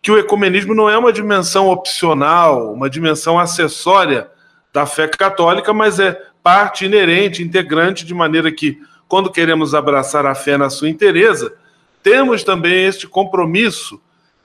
que 0.00 0.10
o 0.10 0.18
ecumenismo 0.18 0.74
não 0.74 0.88
é 0.88 0.96
uma 0.98 1.12
dimensão 1.12 1.68
opcional, 1.68 2.72
uma 2.72 2.90
dimensão 2.90 3.38
acessória 3.38 4.28
da 4.72 4.84
fé 4.86 5.08
católica, 5.08 5.72
mas 5.72 5.98
é 5.98 6.20
parte 6.42 6.84
inerente, 6.84 7.42
integrante, 7.42 8.04
de 8.04 8.12
maneira 8.12 8.52
que, 8.52 8.78
quando 9.08 9.30
queremos 9.30 9.74
abraçar 9.74 10.26
a 10.26 10.34
fé 10.34 10.58
na 10.58 10.68
sua 10.68 10.90
inteireza, 10.90 11.54
temos 12.02 12.44
também 12.44 12.84
este 12.84 13.08
compromisso 13.08 14.00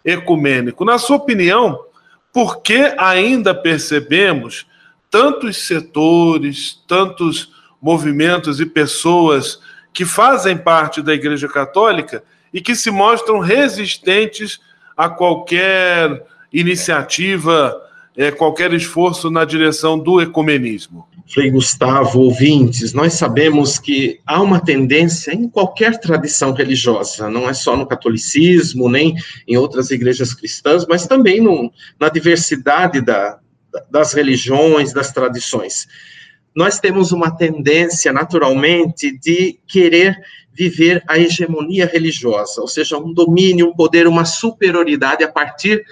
ecumênico. 0.05 0.85
Na 0.85 0.97
sua 0.97 1.17
opinião, 1.17 1.77
por 2.31 2.61
que 2.61 2.93
ainda 2.97 3.53
percebemos 3.53 4.65
tantos 5.11 5.67
setores, 5.67 6.81
tantos 6.87 7.51
movimentos 7.81 8.59
e 8.59 8.65
pessoas 8.65 9.59
que 9.93 10.05
fazem 10.05 10.57
parte 10.57 11.01
da 11.01 11.13
Igreja 11.13 11.47
Católica 11.47 12.23
e 12.53 12.61
que 12.61 12.75
se 12.75 12.91
mostram 12.91 13.39
resistentes 13.39 14.59
a 14.95 15.09
qualquer 15.09 16.25
iniciativa, 16.51 17.75
é, 18.17 18.31
qualquer 18.31 18.73
esforço 18.73 19.29
na 19.29 19.45
direção 19.45 19.97
do 19.97 20.21
ecumenismo. 20.21 21.07
Frei 21.31 21.51
Gustavo, 21.51 22.21
ouvintes, 22.21 22.91
nós 22.91 23.13
sabemos 23.13 23.77
que 23.77 24.19
há 24.25 24.41
uma 24.41 24.59
tendência 24.59 25.31
em 25.31 25.47
qualquer 25.47 25.99
tradição 25.99 26.53
religiosa, 26.53 27.29
não 27.29 27.47
é 27.47 27.53
só 27.53 27.77
no 27.77 27.85
catolicismo, 27.85 28.89
nem 28.89 29.15
em 29.47 29.55
outras 29.55 29.91
igrejas 29.91 30.33
cristãs, 30.33 30.87
mas 30.87 31.05
também 31.05 31.39
no, 31.39 31.71
na 31.99 32.09
diversidade 32.09 32.99
da, 32.99 33.37
das 33.91 34.13
religiões, 34.13 34.91
das 34.91 35.11
tradições 35.11 35.87
nós 36.55 36.79
temos 36.79 37.11
uma 37.11 37.31
tendência, 37.31 38.11
naturalmente, 38.11 39.17
de 39.17 39.59
querer 39.67 40.17
viver 40.51 41.03
a 41.07 41.17
hegemonia 41.17 41.85
religiosa, 41.85 42.59
ou 42.59 42.67
seja, 42.67 42.97
um 42.97 43.13
domínio, 43.13 43.67
um 43.67 43.73
poder, 43.73 44.07
uma 44.07 44.25
superioridade 44.25 45.23
a 45.23 45.31
partir 45.31 45.85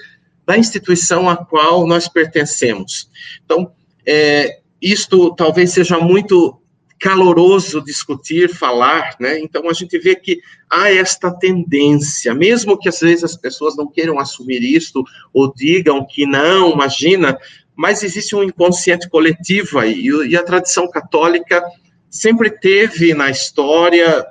da 0.46 0.58
instituição 0.58 1.30
a 1.30 1.38
qual 1.38 1.88
nós 1.88 2.08
pertencemos. 2.08 3.10
Então, 3.46 3.72
é, 4.06 4.60
isto 4.82 5.34
talvez 5.36 5.72
seja 5.72 6.00
muito 6.00 6.60
caloroso 7.00 7.82
discutir, 7.82 8.50
falar, 8.50 9.15
né? 9.20 9.39
Então 9.39 9.70
a 9.70 9.74
gente 9.74 9.98
vê 10.00 10.15
que 10.15 10.39
há 10.70 10.91
esta 10.91 11.32
tendência, 11.32 12.34
mesmo 12.34 12.78
que 12.78 12.89
às 12.89 13.00
vezes 13.00 13.24
as 13.24 13.38
pessoas 13.38 13.76
não 13.78 13.88
queiram 13.88 14.20
assumir 14.20 14.63
isto 14.63 15.04
ou 15.32 15.54
digam 15.54 16.06
que 16.06 16.26
não, 16.26 16.72
imagina, 16.72 17.38
mas 17.78 18.04
existe 18.04 18.36
um 18.36 18.42
inconsciente 18.42 19.08
coletivo 19.08 19.78
aí, 19.78 20.08
e 20.28 20.36
a 20.36 20.44
tradição 20.44 20.90
católica 20.90 21.63
sempre 22.10 22.50
teve 22.50 23.13
na 23.13 23.30
história 23.30 24.26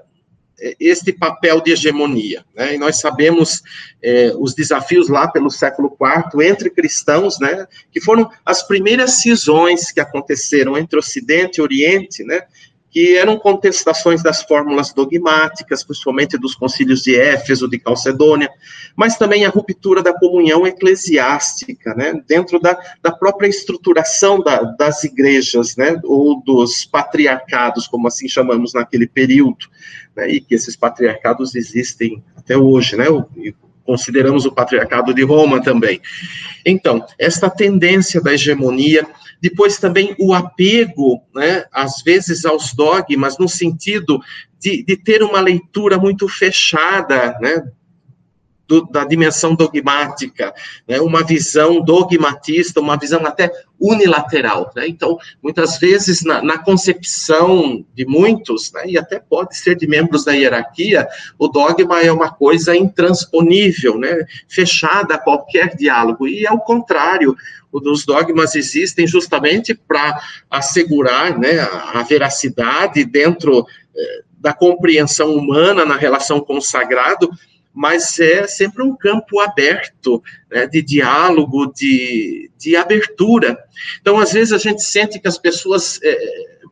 é, 0.58 0.74
este 0.80 1.12
papel 1.12 1.60
de 1.60 1.70
hegemonia, 1.70 2.44
né? 2.54 2.74
E 2.74 2.78
nós 2.78 2.98
sabemos 2.98 3.62
é, 4.02 4.32
os 4.36 4.54
desafios 4.54 5.08
lá 5.08 5.28
pelo 5.28 5.50
século 5.50 5.96
IV 6.00 6.44
entre 6.44 6.70
cristãos, 6.70 7.38
né? 7.38 7.66
Que 7.92 8.00
foram 8.00 8.28
as 8.44 8.66
primeiras 8.66 9.20
cisões 9.20 9.92
que 9.92 10.00
aconteceram 10.00 10.76
entre 10.76 10.98
Ocidente 10.98 11.58
e 11.58 11.62
Oriente, 11.62 12.24
né? 12.24 12.40
Que 12.96 13.14
eram 13.14 13.38
contestações 13.38 14.22
das 14.22 14.42
fórmulas 14.44 14.90
dogmáticas, 14.90 15.84
principalmente 15.84 16.38
dos 16.38 16.54
concílios 16.54 17.02
de 17.02 17.14
Éfeso, 17.14 17.68
de 17.68 17.78
Calcedônia, 17.78 18.48
mas 18.96 19.18
também 19.18 19.44
a 19.44 19.50
ruptura 19.50 20.02
da 20.02 20.18
comunhão 20.18 20.66
eclesiástica, 20.66 21.92
né, 21.94 22.18
dentro 22.26 22.58
da, 22.58 22.74
da 23.02 23.12
própria 23.12 23.48
estruturação 23.48 24.40
da, 24.40 24.62
das 24.62 25.04
igrejas, 25.04 25.76
né, 25.76 26.00
ou 26.04 26.42
dos 26.42 26.86
patriarcados, 26.86 27.86
como 27.86 28.08
assim 28.08 28.26
chamamos 28.28 28.72
naquele 28.72 29.06
período, 29.06 29.66
né, 30.16 30.30
e 30.30 30.40
que 30.40 30.54
esses 30.54 30.74
patriarcados 30.74 31.54
existem 31.54 32.24
até 32.34 32.56
hoje, 32.56 32.96
né, 32.96 33.04
consideramos 33.84 34.46
o 34.46 34.52
patriarcado 34.52 35.12
de 35.12 35.22
Roma 35.22 35.62
também. 35.62 36.00
Então, 36.64 37.04
esta 37.18 37.50
tendência 37.50 38.22
da 38.22 38.32
hegemonia 38.32 39.06
depois 39.40 39.78
também 39.78 40.14
o 40.18 40.32
apego, 40.34 41.22
né, 41.34 41.64
às 41.72 42.02
vezes 42.02 42.44
aos 42.44 42.74
dogmas, 42.74 43.38
no 43.38 43.48
sentido 43.48 44.20
de, 44.58 44.84
de 44.84 44.96
ter 44.96 45.22
uma 45.22 45.40
leitura 45.40 45.98
muito 45.98 46.28
fechada, 46.28 47.38
né, 47.40 47.62
do, 48.66 48.84
da 48.86 49.04
dimensão 49.04 49.54
dogmática, 49.54 50.52
né, 50.86 51.00
uma 51.00 51.24
visão 51.24 51.80
dogmatista, 51.80 52.80
uma 52.80 52.96
visão 52.96 53.24
até 53.24 53.50
unilateral. 53.80 54.72
Né? 54.74 54.88
Então, 54.88 55.18
muitas 55.42 55.78
vezes, 55.78 56.22
na, 56.22 56.42
na 56.42 56.58
concepção 56.58 57.84
de 57.94 58.04
muitos, 58.06 58.72
né, 58.72 58.82
e 58.86 58.98
até 58.98 59.18
pode 59.18 59.56
ser 59.56 59.76
de 59.76 59.86
membros 59.86 60.24
da 60.24 60.32
hierarquia, 60.32 61.06
o 61.38 61.48
dogma 61.48 62.00
é 62.00 62.10
uma 62.10 62.30
coisa 62.30 62.76
intransponível, 62.76 63.98
né, 63.98 64.24
fechada 64.48 65.14
a 65.14 65.18
qualquer 65.18 65.76
diálogo, 65.76 66.26
e 66.26 66.46
ao 66.46 66.60
contrário, 66.60 67.36
os 67.72 68.06
dogmas 68.06 68.54
existem 68.54 69.06
justamente 69.06 69.74
para 69.74 70.18
assegurar 70.50 71.38
né, 71.38 71.60
a, 71.60 72.00
a 72.00 72.02
veracidade 72.02 73.04
dentro 73.04 73.66
eh, 73.94 74.22
da 74.38 74.52
compreensão 74.52 75.34
humana 75.34 75.84
na 75.84 75.96
relação 75.96 76.40
com 76.40 76.58
o 76.58 76.62
sagrado, 76.62 77.28
mas 77.76 78.18
é 78.18 78.46
sempre 78.46 78.82
um 78.82 78.96
campo 78.96 79.38
aberto 79.38 80.22
né, 80.50 80.66
de 80.66 80.80
diálogo, 80.80 81.70
de, 81.74 82.50
de 82.56 82.74
abertura. 82.74 83.58
Então, 84.00 84.18
às 84.18 84.32
vezes, 84.32 84.54
a 84.54 84.58
gente 84.58 84.82
sente 84.82 85.20
que 85.20 85.28
as 85.28 85.36
pessoas 85.36 86.00
é, 86.02 86.18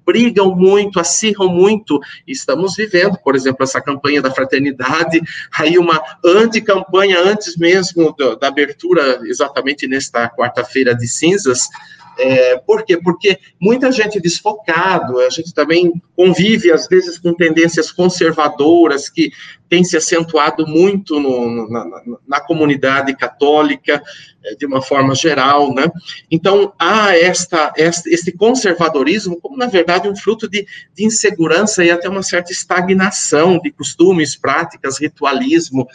brigam 0.07 0.57
muito, 0.57 0.99
acirram 0.99 1.51
muito. 1.51 2.01
Estamos 2.27 2.75
vivendo, 2.75 3.19
por 3.23 3.37
exemplo, 3.37 3.64
essa 3.64 3.83
campanha 3.83 4.23
da 4.23 4.31
fraternidade, 4.31 5.21
aí 5.55 5.77
uma 5.77 6.03
anti-campanha 6.25 7.21
antes 7.21 7.55
mesmo 7.59 8.17
da, 8.17 8.37
da 8.37 8.49
abertura, 8.49 9.21
exatamente 9.25 9.87
nesta 9.87 10.31
quarta-feira 10.31 10.97
de 10.97 11.07
cinzas, 11.07 11.69
é, 12.17 12.57
por 12.59 12.85
quê? 12.85 12.97
Porque 12.97 13.38
muita 13.61 13.90
gente 13.90 14.21
desfocado, 14.21 15.19
a 15.19 15.31
gente 15.31 15.53
também 15.53 15.93
convive, 16.17 16.71
às 16.71 16.87
vezes, 16.87 17.19
com 17.19 17.35
tendências 17.35 17.90
conservadoras 17.90 19.09
que 19.09 19.33
tem 19.75 19.83
se 19.83 19.97
acentuado 19.97 20.65
muito 20.69 21.19
no, 21.19 21.69
na, 21.69 21.85
na, 22.29 22.41
comunidade 22.41 23.13
católica, 23.17 24.01
é, 24.45 24.55
de 24.55 24.65
uma 24.65 24.81
forma 24.81 25.17
geral, 25.17 25.75
né? 25.75 25.91
Então, 26.31 26.73
há 26.79 27.17
esta, 27.17 27.73
esta, 27.77 28.09
esse 28.09 28.31
conservadorismo 28.31 29.41
como, 29.41 29.57
na 29.57 29.67
verdade, 29.67 30.09
um 30.09 30.15
fruto 30.15 30.49
de, 30.49 30.65
de 30.95 31.05
insegurança 31.05 31.85
e 31.85 31.91
até 31.91 32.09
uma 32.09 32.23
certa 32.23 32.53
estagnação 32.53 33.59
de 33.59 33.73
costumes, 33.73 34.37
práticas, 34.37 35.01
ritualismo, 35.01 35.89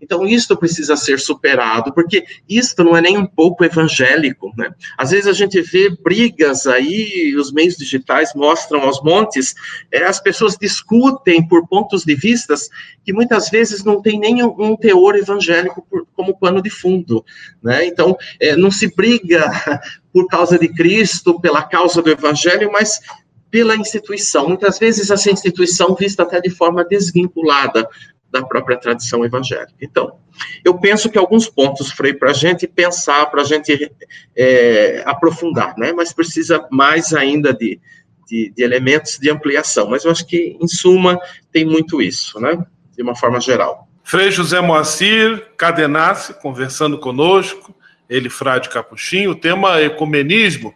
então, 0.00 0.26
isto 0.26 0.56
precisa 0.56 0.94
ser 0.94 1.18
superado, 1.18 1.92
porque 1.92 2.24
isto 2.48 2.84
não 2.84 2.96
é 2.96 3.00
nem 3.00 3.16
um 3.16 3.26
pouco 3.26 3.64
evangélico, 3.64 4.52
né? 4.56 4.74
Às 4.96 5.10
vezes 5.10 5.26
a 5.26 5.32
gente 5.32 5.60
vê 5.62 5.88
brigas 5.88 6.66
aí, 6.66 7.34
os 7.36 7.50
meios 7.50 7.76
digitais 7.76 8.34
mostram 8.34 8.82
aos 8.82 9.02
montes, 9.02 9.54
é, 9.90 10.04
as 10.04 10.20
pessoas 10.20 10.56
discutem 10.60 11.46
por 11.46 11.66
pontos 11.66 12.04
de 12.04 12.14
vistas 12.14 12.68
que 13.04 13.12
muitas 13.12 13.25
vezes 13.50 13.84
não 13.84 14.00
tem 14.00 14.18
nem 14.18 14.42
um 14.42 14.76
teor 14.76 15.16
evangélico 15.16 15.84
por, 15.88 16.06
como 16.14 16.38
pano 16.38 16.62
de 16.62 16.70
fundo, 16.70 17.24
né? 17.62 17.86
Então, 17.86 18.16
é, 18.40 18.56
não 18.56 18.70
se 18.70 18.94
briga 18.94 19.50
por 20.12 20.26
causa 20.28 20.58
de 20.58 20.68
Cristo, 20.68 21.40
pela 21.40 21.62
causa 21.62 22.02
do 22.02 22.10
evangelho, 22.10 22.70
mas 22.72 23.00
pela 23.50 23.76
instituição. 23.76 24.48
Muitas 24.48 24.78
vezes 24.78 25.10
essa 25.10 25.30
instituição 25.30 25.94
vista 25.94 26.22
até 26.22 26.40
de 26.40 26.50
forma 26.50 26.84
desvinculada 26.84 27.88
da 28.30 28.44
própria 28.44 28.76
tradição 28.76 29.24
evangélica. 29.24 29.74
Então, 29.80 30.18
eu 30.64 30.78
penso 30.78 31.08
que 31.08 31.18
alguns 31.18 31.48
pontos, 31.48 31.90
Frei, 31.90 32.12
para 32.12 32.30
a 32.30 32.34
gente 32.34 32.66
pensar, 32.66 33.26
para 33.26 33.42
a 33.42 33.44
gente 33.44 33.90
é, 34.36 35.02
aprofundar, 35.06 35.76
né? 35.78 35.92
Mas 35.92 36.12
precisa 36.12 36.66
mais 36.70 37.14
ainda 37.14 37.54
de, 37.54 37.80
de, 38.28 38.52
de, 38.54 38.62
elementos 38.62 39.18
de 39.18 39.30
ampliação. 39.30 39.88
Mas 39.88 40.04
eu 40.04 40.10
acho 40.10 40.26
que, 40.26 40.56
em 40.60 40.68
suma, 40.68 41.18
tem 41.52 41.64
muito 41.64 42.02
isso, 42.02 42.40
né? 42.40 42.58
De 42.96 43.02
uma 43.02 43.14
forma 43.14 43.40
geral. 43.40 43.88
Frei 44.02 44.30
José 44.30 44.60
Moacir 44.60 45.48
Cadenassi, 45.56 46.34
conversando 46.34 46.98
conosco, 46.98 47.74
ele, 48.08 48.30
frade 48.30 48.68
capuchinho, 48.68 49.32
o 49.32 49.34
tema 49.34 49.80
ecumenismo. 49.80 50.72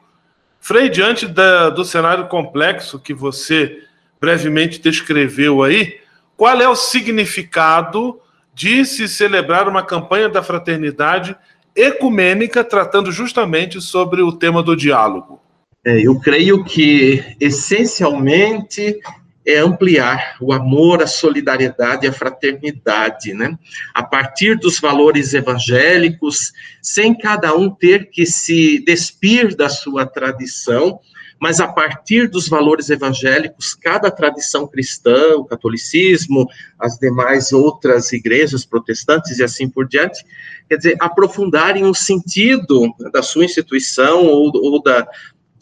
Frei, 0.60 0.88
diante 0.88 1.26
da, 1.26 1.70
do 1.70 1.84
cenário 1.84 2.26
complexo 2.26 2.98
que 2.98 3.14
você 3.14 3.84
brevemente 4.20 4.80
descreveu 4.80 5.62
aí, 5.62 6.00
qual 6.36 6.60
é 6.60 6.68
o 6.68 6.76
significado 6.76 8.20
de 8.52 8.84
se 8.84 9.08
celebrar 9.08 9.68
uma 9.68 9.82
campanha 9.82 10.28
da 10.28 10.42
fraternidade 10.42 11.36
ecumênica 11.74 12.64
tratando 12.64 13.10
justamente 13.12 13.80
sobre 13.80 14.22
o 14.22 14.32
tema 14.32 14.62
do 14.62 14.76
diálogo? 14.76 15.40
É, 15.84 16.06
eu 16.06 16.18
creio 16.20 16.62
que, 16.62 17.24
essencialmente, 17.40 18.98
é 19.44 19.58
ampliar 19.58 20.36
o 20.40 20.52
amor, 20.52 21.02
a 21.02 21.06
solidariedade 21.06 22.04
e 22.04 22.08
a 22.08 22.12
fraternidade, 22.12 23.32
né? 23.32 23.58
A 23.94 24.02
partir 24.02 24.58
dos 24.58 24.78
valores 24.78 25.32
evangélicos, 25.32 26.52
sem 26.82 27.16
cada 27.16 27.54
um 27.54 27.70
ter 27.70 28.10
que 28.10 28.26
se 28.26 28.84
despir 28.84 29.56
da 29.56 29.68
sua 29.68 30.06
tradição, 30.06 31.00
mas 31.40 31.58
a 31.58 31.66
partir 31.66 32.28
dos 32.28 32.48
valores 32.48 32.90
evangélicos, 32.90 33.74
cada 33.74 34.10
tradição 34.10 34.66
cristã, 34.66 35.36
o 35.36 35.44
catolicismo, 35.44 36.46
as 36.78 36.98
demais 36.98 37.50
outras 37.50 38.12
igrejas 38.12 38.66
protestantes 38.66 39.38
e 39.38 39.42
assim 39.42 39.66
por 39.66 39.88
diante, 39.88 40.22
quer 40.68 40.76
dizer, 40.76 40.96
aprofundarem 41.00 41.84
o 41.84 41.94
sentido 41.94 42.94
da 43.10 43.22
sua 43.22 43.46
instituição 43.46 44.26
ou, 44.26 44.52
ou 44.54 44.82
da, 44.82 45.08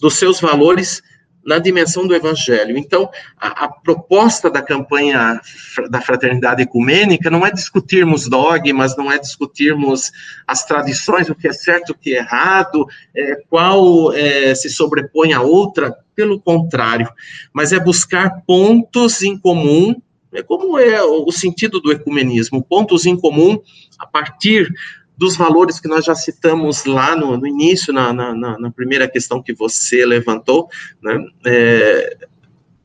dos 0.01 0.15
seus 0.15 0.41
valores 0.41 1.01
na 1.49 1.59
dimensão 1.59 2.07
do 2.07 2.15
evangelho. 2.15 2.77
Então, 2.77 3.09
a, 3.41 3.65
a, 3.65 3.69
proposta 3.69 4.51
da 4.51 4.61
campanha 4.61 5.41
da 5.89 5.99
fraternidade 5.99 6.63
ecumênica 6.63 7.31
não 7.31 7.47
é 7.47 7.51
discutirmos 7.51 8.29
dogmas, 8.29 8.95
não 8.99 9.11
é 9.11 9.19
discutirmos 9.19 10.13
as 10.47 10.67
tradições, 10.67 11.31
o 11.31 11.35
que 11.35 11.49
é 11.49 11.53
certo, 11.55 11.91
o 11.91 11.95
que 11.95 12.15
é 12.15 12.19
errado, 12.19 12.87
é, 13.17 13.37
qual 13.49 14.13
é, 14.13 14.55
se 14.55 14.69
sobrepõe 14.69 15.33
a 15.33 15.41
outra, 15.41 15.97
pelo 16.15 16.39
contrário, 16.39 17.09
mas 17.51 17.73
é 17.73 17.81
buscar 17.81 18.43
pontos 18.47 19.23
em 19.23 19.39
comum 19.39 19.95
é 20.31 20.43
como 20.43 20.79
é 20.79 21.03
o 21.03 21.33
sentido 21.33 21.81
do 21.81 21.91
ecumenismo, 21.91 22.63
pontos 22.63 23.07
em 23.07 23.17
comum 23.17 23.59
a 23.99 24.07
partir 24.07 24.71
dos 25.19 25.37
valores 25.37 25.81
que 25.81 25.89
nós 25.89 26.05
já 26.05 26.15
citamos 26.15 26.85
lá 26.85 27.17
no, 27.17 27.37
no 27.37 27.47
início, 27.47 27.93
na, 27.93 28.13
na, 28.13 28.35
na, 28.35 28.71
primeira 28.71 29.09
questão 29.09 29.43
que 29.43 29.53
você 29.53 30.07
levantou, 30.07 30.69
né, 31.03 31.19
é, 31.45 32.19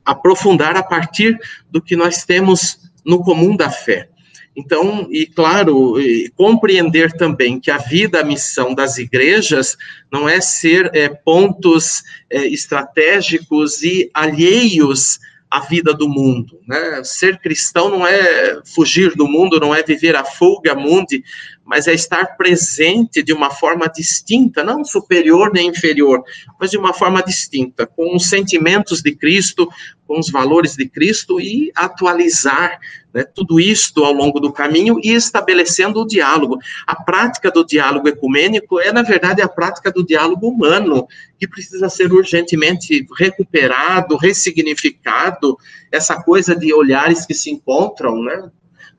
aprofundar 0.03 0.75
a 0.75 0.81
partir 0.81 1.37
do 1.69 1.79
que 1.79 1.95
nós 1.95 2.25
temos 2.25 2.79
no 3.05 3.23
comum 3.23 3.55
da 3.55 3.69
fé. 3.69 4.09
Então, 4.55 5.07
e 5.11 5.25
claro, 5.25 5.99
e 5.99 6.29
compreender 6.35 7.11
também 7.11 7.59
que 7.59 7.71
a 7.71 7.77
vida, 7.77 8.19
a 8.19 8.25
missão 8.25 8.73
das 8.73 8.97
igrejas 8.97 9.77
não 10.11 10.27
é 10.27 10.41
ser 10.41 10.91
é, 10.93 11.09
pontos 11.09 12.03
é, 12.29 12.47
estratégicos 12.47 13.83
e 13.83 14.09
alheios 14.13 15.19
à 15.53 15.59
vida 15.59 15.93
do 15.93 16.09
mundo. 16.09 16.59
Né? 16.67 17.03
Ser 17.03 17.39
cristão 17.39 17.87
não 17.87 18.07
é 18.07 18.59
fugir 18.65 19.15
do 19.15 19.27
mundo, 19.27 19.59
não 19.59 19.73
é 19.73 19.83
viver 19.83 20.15
a 20.15 20.25
fuga 20.25 20.73
mundi, 20.73 21.23
mas 21.63 21.87
é 21.87 21.93
estar 21.93 22.35
presente 22.35 23.21
de 23.21 23.31
uma 23.31 23.51
forma 23.51 23.87
distinta, 23.87 24.63
não 24.63 24.83
superior 24.83 25.51
nem 25.53 25.69
inferior, 25.69 26.23
mas 26.59 26.71
de 26.71 26.77
uma 26.77 26.91
forma 26.91 27.21
distinta, 27.21 27.85
com 27.85 28.15
os 28.15 28.29
sentimentos 28.29 29.03
de 29.03 29.15
Cristo, 29.15 29.69
com 30.07 30.19
os 30.19 30.31
valores 30.31 30.75
de 30.75 30.89
Cristo 30.89 31.39
e 31.39 31.71
atualizar 31.75 32.79
né, 33.13 33.23
tudo 33.23 33.59
isto 33.59 34.03
ao 34.03 34.11
longo 34.11 34.39
do 34.39 34.51
caminho 34.51 34.99
e 35.03 35.11
estabelecendo 35.11 36.01
o 36.01 36.07
diálogo. 36.07 36.57
A 36.87 36.95
prática 36.95 37.51
do 37.51 37.65
diálogo 37.65 38.07
ecumênico 38.07 38.79
é, 38.79 38.91
na 38.91 39.03
verdade, 39.03 39.41
a 39.41 39.47
prática 39.47 39.91
do 39.91 40.05
diálogo 40.05 40.47
humano, 40.47 41.07
que 41.37 41.47
precisa 41.47 41.89
ser 41.89 42.11
urgentemente 42.11 43.05
recuperado, 43.17 44.17
ressignificado, 44.17 45.57
essa 45.91 46.21
coisa 46.21 46.55
de 46.55 46.73
olhares 46.73 47.25
que 47.25 47.33
se 47.33 47.51
encontram, 47.51 48.21
né? 48.23 48.49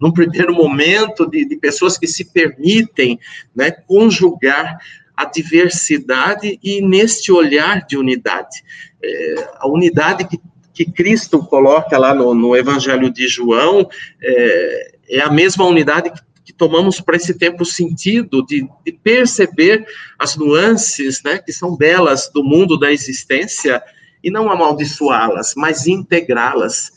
num 0.00 0.12
primeiro 0.12 0.54
momento, 0.54 1.26
de, 1.26 1.44
de 1.44 1.56
pessoas 1.56 1.96
que 1.96 2.06
se 2.06 2.24
permitem 2.26 3.18
né, 3.54 3.70
conjugar 3.70 4.78
a 5.16 5.24
diversidade 5.24 6.58
e 6.62 6.82
neste 6.82 7.30
olhar 7.30 7.86
de 7.86 7.96
unidade. 7.96 8.62
É, 9.02 9.48
a 9.58 9.68
unidade 9.68 10.26
que, 10.26 10.38
que 10.74 10.84
Cristo 10.84 11.38
coloca 11.38 11.96
lá 11.96 12.12
no, 12.12 12.34
no 12.34 12.56
Evangelho 12.56 13.10
de 13.10 13.28
João 13.28 13.88
é, 14.20 14.94
é 15.08 15.20
a 15.20 15.30
mesma 15.30 15.64
unidade 15.64 16.10
que 16.10 16.20
que 16.44 16.52
tomamos 16.52 17.00
para 17.00 17.16
esse 17.16 17.32
tempo 17.34 17.64
sentido 17.64 18.44
de, 18.44 18.68
de, 18.84 18.92
perceber 18.92 19.86
as 20.18 20.36
nuances, 20.36 21.22
né, 21.24 21.38
que 21.38 21.52
são 21.52 21.74
belas 21.74 22.30
do 22.32 22.44
mundo 22.44 22.78
da 22.78 22.92
existência 22.92 23.82
e 24.22 24.30
não 24.30 24.50
amaldiçoá-las, 24.50 25.54
mas 25.56 25.86
integrá-las. 25.86 26.92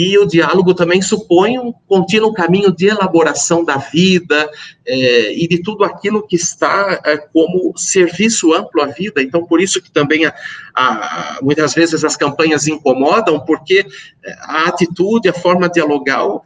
E 0.00 0.16
o 0.16 0.24
diálogo 0.24 0.74
também 0.74 1.02
supõe 1.02 1.58
um 1.58 1.72
contínuo 1.72 2.32
caminho 2.32 2.70
de 2.70 2.86
elaboração 2.86 3.64
da 3.64 3.78
vida 3.78 4.48
é, 4.86 5.34
e 5.34 5.48
de 5.48 5.60
tudo 5.60 5.82
aquilo 5.82 6.24
que 6.24 6.36
está 6.36 7.00
é, 7.04 7.16
como 7.16 7.76
serviço 7.76 8.54
amplo 8.54 8.80
à 8.80 8.86
vida. 8.86 9.20
Então, 9.20 9.44
por 9.44 9.60
isso 9.60 9.82
que 9.82 9.90
também 9.90 10.24
a, 10.24 10.32
a, 10.72 11.38
muitas 11.42 11.74
vezes 11.74 12.04
as 12.04 12.16
campanhas 12.16 12.68
incomodam, 12.68 13.40
porque 13.40 13.84
é, 14.24 14.32
a 14.42 14.68
atitude, 14.68 15.28
a 15.28 15.32
forma 15.32 15.68
dialogal 15.68 16.44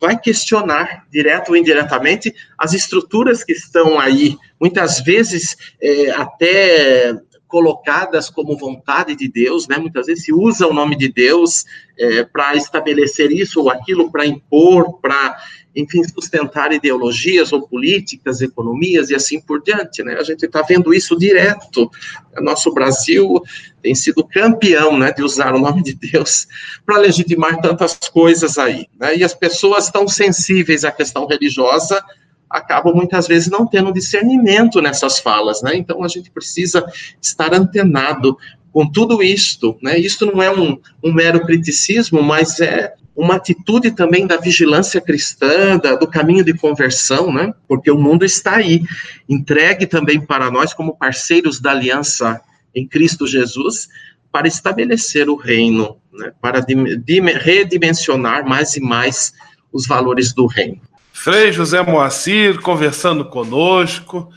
vai 0.00 0.18
questionar, 0.18 1.06
direto 1.12 1.50
ou 1.50 1.56
indiretamente, 1.56 2.34
as 2.58 2.74
estruturas 2.74 3.44
que 3.44 3.52
estão 3.52 4.00
aí, 4.00 4.36
muitas 4.60 4.98
vezes 4.98 5.56
é, 5.80 6.10
até 6.10 7.14
colocadas 7.50 8.30
como 8.30 8.56
vontade 8.56 9.14
de 9.16 9.28
Deus, 9.28 9.66
né? 9.66 9.76
Muitas 9.76 10.06
vezes 10.06 10.24
se 10.24 10.32
usa 10.32 10.66
o 10.66 10.72
nome 10.72 10.96
de 10.96 11.12
Deus 11.12 11.66
é, 11.98 12.22
para 12.22 12.54
estabelecer 12.54 13.30
isso 13.32 13.60
ou 13.60 13.68
aquilo, 13.68 14.10
para 14.10 14.24
impor, 14.24 14.98
para, 15.00 15.36
enfim, 15.74 16.02
sustentar 16.04 16.72
ideologias 16.72 17.52
ou 17.52 17.66
políticas, 17.66 18.40
economias 18.40 19.10
e 19.10 19.14
assim 19.14 19.40
por 19.40 19.62
diante, 19.62 20.02
né? 20.02 20.14
A 20.14 20.22
gente 20.22 20.46
está 20.46 20.62
vendo 20.62 20.94
isso 20.94 21.18
direto. 21.18 21.90
O 22.38 22.40
nosso 22.40 22.72
Brasil 22.72 23.42
tem 23.82 23.94
sido 23.94 24.24
campeão, 24.24 24.96
né, 24.96 25.10
de 25.12 25.22
usar 25.22 25.54
o 25.54 25.58
nome 25.58 25.82
de 25.82 25.94
Deus 25.94 26.46
para 26.86 26.98
legitimar 26.98 27.60
tantas 27.60 27.98
coisas 28.08 28.58
aí, 28.58 28.86
né? 28.98 29.16
E 29.16 29.24
as 29.24 29.34
pessoas 29.34 29.90
tão 29.90 30.06
sensíveis 30.06 30.84
à 30.84 30.92
questão 30.92 31.26
religiosa 31.26 32.02
acabam 32.50 32.92
muitas 32.94 33.28
vezes 33.28 33.48
não 33.48 33.66
tendo 33.66 33.92
discernimento 33.92 34.80
nessas 34.80 35.20
falas, 35.20 35.62
né? 35.62 35.76
Então 35.76 36.02
a 36.02 36.08
gente 36.08 36.30
precisa 36.30 36.84
estar 37.22 37.54
antenado 37.54 38.36
com 38.72 38.90
tudo 38.90 39.22
isto, 39.22 39.76
né? 39.80 39.98
Isto 39.98 40.26
não 40.26 40.42
é 40.42 40.50
um, 40.50 40.78
um 41.02 41.12
mero 41.12 41.44
criticismo, 41.46 42.22
mas 42.22 42.60
é 42.60 42.94
uma 43.14 43.36
atitude 43.36 43.90
também 43.90 44.26
da 44.26 44.36
vigilância 44.36 45.00
cristã, 45.00 45.76
da, 45.78 45.94
do 45.94 46.06
caminho 46.06 46.44
de 46.44 46.54
conversão, 46.54 47.32
né? 47.32 47.52
Porque 47.68 47.90
o 47.90 47.98
mundo 47.98 48.24
está 48.24 48.56
aí, 48.56 48.82
entregue 49.28 49.86
também 49.86 50.20
para 50.20 50.50
nós 50.50 50.72
como 50.72 50.96
parceiros 50.96 51.60
da 51.60 51.70
aliança 51.70 52.40
em 52.74 52.86
Cristo 52.86 53.26
Jesus, 53.26 53.88
para 54.32 54.46
estabelecer 54.46 55.28
o 55.28 55.34
reino, 55.34 55.96
né? 56.12 56.32
para 56.40 56.64
redimensionar 57.42 58.48
mais 58.48 58.76
e 58.76 58.80
mais 58.80 59.32
os 59.72 59.86
valores 59.86 60.32
do 60.32 60.46
reino. 60.46 60.80
Frei 61.22 61.52
José 61.52 61.82
Moacir 61.82 62.62
conversando 62.62 63.26
conosco. 63.26 64.32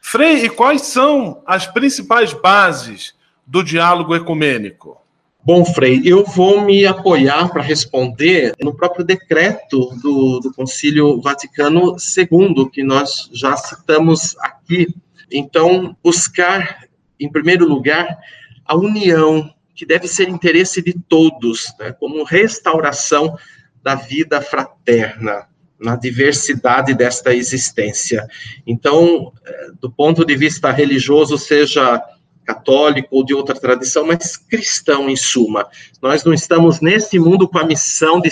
Frei, 0.00 0.44
e 0.44 0.48
quais 0.48 0.82
são 0.82 1.42
as 1.44 1.66
principais 1.66 2.32
bases 2.32 3.12
do 3.44 3.60
diálogo 3.60 4.14
ecumênico? 4.14 4.96
Bom, 5.44 5.64
Frei, 5.64 6.00
eu 6.04 6.24
vou 6.24 6.60
me 6.60 6.86
apoiar 6.86 7.48
para 7.48 7.60
responder 7.60 8.52
no 8.62 8.72
próprio 8.72 9.04
decreto 9.04 9.90
do, 10.00 10.38
do 10.38 10.54
Concílio 10.54 11.20
Vaticano 11.20 11.96
II, 11.96 12.70
que 12.70 12.84
nós 12.84 13.28
já 13.32 13.56
citamos 13.56 14.36
aqui. 14.38 14.94
Então, 15.32 15.96
buscar, 16.04 16.84
em 17.18 17.28
primeiro 17.28 17.66
lugar, 17.66 18.16
a 18.64 18.76
união, 18.76 19.52
que 19.74 19.84
deve 19.84 20.06
ser 20.06 20.28
interesse 20.28 20.80
de 20.82 20.94
todos, 21.08 21.74
né, 21.80 21.90
como 21.90 22.22
restauração 22.22 23.36
da 23.82 23.96
vida 23.96 24.40
fraterna, 24.40 25.48
na 25.80 25.96
diversidade 25.96 26.94
desta 26.94 27.34
existência. 27.34 28.26
Então, 28.66 29.32
eh, 29.46 29.68
do 29.80 29.90
ponto 29.90 30.24
de 30.24 30.34
vista 30.36 30.70
religioso, 30.70 31.38
seja 31.38 32.02
católico 32.48 33.08
ou 33.10 33.24
de 33.24 33.34
outra 33.34 33.54
tradição, 33.54 34.06
mas 34.06 34.38
cristão 34.38 35.10
em 35.10 35.16
suma. 35.16 35.66
Nós 36.00 36.24
não 36.24 36.32
estamos 36.32 36.80
nesse 36.80 37.18
mundo 37.18 37.46
com 37.46 37.58
a 37.58 37.64
missão 37.64 38.18
de, 38.18 38.30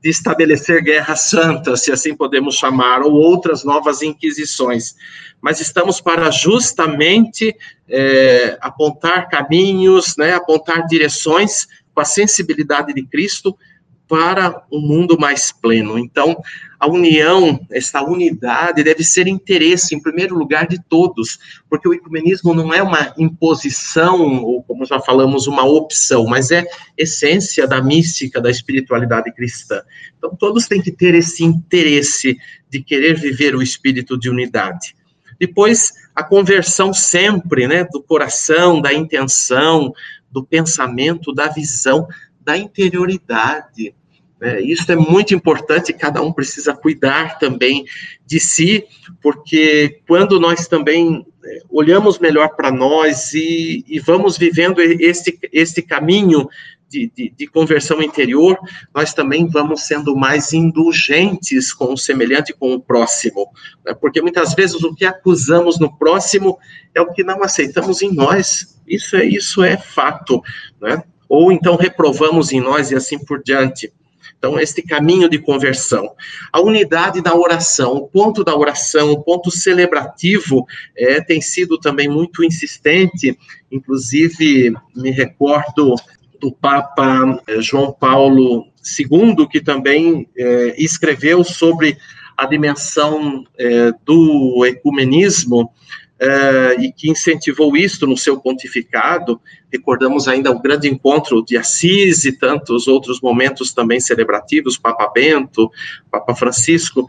de 0.00 0.08
estabelecer 0.08 0.80
guerra 0.80 1.16
santa, 1.16 1.76
se 1.76 1.90
assim 1.90 2.14
podemos 2.14 2.54
chamar, 2.54 3.02
ou 3.02 3.12
outras 3.14 3.64
novas 3.64 4.00
inquisições, 4.00 4.94
mas 5.40 5.60
estamos 5.60 6.00
para 6.00 6.30
justamente 6.30 7.52
é, 7.88 8.56
apontar 8.60 9.28
caminhos, 9.28 10.16
né, 10.16 10.34
apontar 10.34 10.86
direções 10.86 11.66
com 11.92 12.00
a 12.00 12.04
sensibilidade 12.04 12.94
de 12.94 13.02
Cristo 13.02 13.58
para 14.08 14.64
um 14.72 14.80
mundo 14.80 15.18
mais 15.18 15.52
pleno. 15.52 15.98
Então, 15.98 16.40
a 16.80 16.88
união, 16.88 17.60
essa 17.70 18.02
unidade 18.02 18.82
deve 18.82 19.04
ser 19.04 19.26
interesse, 19.26 19.94
em 19.94 20.00
primeiro 20.00 20.36
lugar, 20.36 20.66
de 20.66 20.80
todos, 20.88 21.38
porque 21.68 21.86
o 21.86 21.92
ecumenismo 21.92 22.54
não 22.54 22.72
é 22.72 22.82
uma 22.82 23.12
imposição, 23.18 24.42
ou 24.42 24.62
como 24.62 24.86
já 24.86 24.98
falamos, 24.98 25.46
uma 25.46 25.64
opção, 25.64 26.24
mas 26.26 26.50
é 26.50 26.64
essência 26.96 27.66
da 27.66 27.82
mística, 27.82 28.40
da 28.40 28.50
espiritualidade 28.50 29.32
cristã. 29.32 29.82
Então, 30.16 30.34
todos 30.34 30.66
têm 30.66 30.80
que 30.80 30.92
ter 30.92 31.14
esse 31.14 31.44
interesse 31.44 32.36
de 32.70 32.82
querer 32.82 33.14
viver 33.14 33.54
o 33.54 33.62
espírito 33.62 34.18
de 34.18 34.30
unidade. 34.30 34.96
Depois, 35.38 35.92
a 36.14 36.24
conversão 36.24 36.92
sempre, 36.92 37.68
né, 37.68 37.84
do 37.84 38.02
coração, 38.02 38.80
da 38.80 38.92
intenção, 38.92 39.92
do 40.30 40.44
pensamento, 40.44 41.32
da 41.32 41.48
visão, 41.48 42.06
da 42.48 42.56
interioridade. 42.56 43.94
É, 44.40 44.62
isso 44.62 44.90
é 44.90 44.96
muito 44.96 45.34
importante, 45.34 45.92
cada 45.92 46.22
um 46.22 46.32
precisa 46.32 46.72
cuidar 46.72 47.38
também 47.38 47.84
de 48.24 48.40
si, 48.40 48.86
porque 49.20 50.00
quando 50.08 50.40
nós 50.40 50.66
também 50.66 51.26
é, 51.44 51.60
olhamos 51.68 52.18
melhor 52.18 52.56
para 52.56 52.70
nós 52.70 53.34
e, 53.34 53.84
e, 53.86 53.98
vamos 53.98 54.38
vivendo 54.38 54.80
esse, 54.80 55.38
esse 55.52 55.82
caminho 55.82 56.48
de, 56.88 57.12
de, 57.14 57.34
de, 57.36 57.46
conversão 57.48 58.00
interior, 58.00 58.56
nós 58.94 59.12
também 59.12 59.46
vamos 59.46 59.82
sendo 59.82 60.16
mais 60.16 60.54
indulgentes 60.54 61.74
com 61.74 61.92
o 61.92 61.98
semelhante, 61.98 62.54
com 62.54 62.72
o 62.72 62.80
próximo. 62.80 63.50
Né? 63.84 63.92
Porque 63.92 64.22
muitas 64.22 64.54
vezes 64.54 64.82
o 64.82 64.94
que 64.94 65.04
acusamos 65.04 65.78
no 65.78 65.94
próximo 65.98 66.58
é 66.94 67.00
o 67.02 67.12
que 67.12 67.22
não 67.22 67.42
aceitamos 67.42 68.00
em 68.00 68.14
nós. 68.14 68.80
Isso 68.86 69.16
é, 69.16 69.26
isso 69.26 69.62
é 69.62 69.76
fato. 69.76 70.40
Né? 70.80 71.02
Ou 71.28 71.52
então 71.52 71.76
reprovamos 71.76 72.52
em 72.52 72.60
nós 72.60 72.90
e 72.90 72.96
assim 72.96 73.18
por 73.18 73.42
diante. 73.42 73.92
Então, 74.38 74.58
este 74.58 74.82
caminho 74.82 75.28
de 75.28 75.38
conversão. 75.38 76.14
A 76.52 76.60
unidade 76.60 77.20
da 77.20 77.34
oração, 77.34 77.94
o 77.96 78.08
ponto 78.08 78.44
da 78.44 78.56
oração, 78.56 79.10
o 79.10 79.22
ponto 79.22 79.50
celebrativo, 79.50 80.64
é, 80.96 81.20
tem 81.20 81.40
sido 81.40 81.76
também 81.76 82.08
muito 82.08 82.44
insistente. 82.44 83.36
Inclusive, 83.70 84.72
me 84.94 85.10
recordo 85.10 85.96
do 86.40 86.52
Papa 86.52 87.42
é, 87.48 87.60
João 87.60 87.92
Paulo 87.92 88.66
II, 88.98 89.48
que 89.50 89.60
também 89.60 90.28
é, 90.36 90.74
escreveu 90.78 91.42
sobre 91.42 91.98
a 92.36 92.46
dimensão 92.46 93.44
é, 93.58 93.92
do 94.04 94.64
ecumenismo, 94.64 95.72
uh, 96.20 96.80
e 96.80 96.92
que 96.92 97.10
incentivou 97.10 97.76
isto 97.76 98.06
no 98.06 98.16
seu 98.16 98.40
pontificado. 98.40 99.40
Recordamos 99.72 100.28
ainda 100.28 100.50
o 100.50 100.60
grande 100.60 100.88
encontro 100.88 101.44
de 101.44 101.56
Assis 101.56 102.24
e 102.24 102.32
tantos 102.32 102.88
outros 102.88 103.20
momentos 103.20 103.72
também 103.72 104.00
celebrativos, 104.00 104.76
Papa 104.76 105.10
Bento, 105.14 105.70
Papa 106.10 106.34
Francisco. 106.34 107.06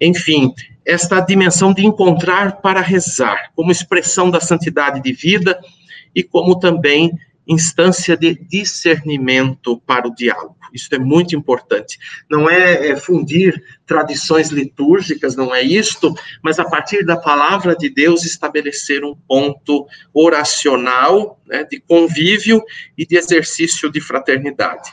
Enfim, 0.00 0.52
esta 0.84 1.20
dimensão 1.20 1.72
de 1.72 1.84
encontrar 1.84 2.60
para 2.60 2.80
rezar, 2.80 3.50
como 3.54 3.72
expressão 3.72 4.30
da 4.30 4.40
santidade 4.40 5.02
de 5.02 5.12
vida 5.12 5.58
e 6.14 6.22
como 6.22 6.58
também 6.58 7.12
instância 7.46 8.16
de 8.16 8.34
discernimento 8.34 9.80
para 9.86 10.06
o 10.06 10.14
diálogo. 10.14 10.56
Isso 10.72 10.88
é 10.92 10.98
muito 10.98 11.36
importante. 11.36 11.98
Não 12.30 12.48
é, 12.48 12.88
é, 12.88 12.96
fundir 12.96 13.62
tradições 13.86 14.48
litúrgicas, 14.48 15.36
não 15.36 15.54
é 15.54 15.62
isto, 15.62 16.14
mas 16.42 16.58
a 16.58 16.64
partir 16.64 17.04
da 17.04 17.16
palavra 17.16 17.76
de 17.76 17.90
Deus 17.90 18.24
estabelecer 18.24 19.04
um 19.04 19.14
ponto 19.14 19.86
oracional, 20.14 21.38
né, 21.46 21.64
de 21.64 21.78
convívio 21.80 22.62
e 22.96 23.06
de 23.06 23.16
exercício 23.16 23.90
de 23.90 24.00
fraternidade. 24.00 24.90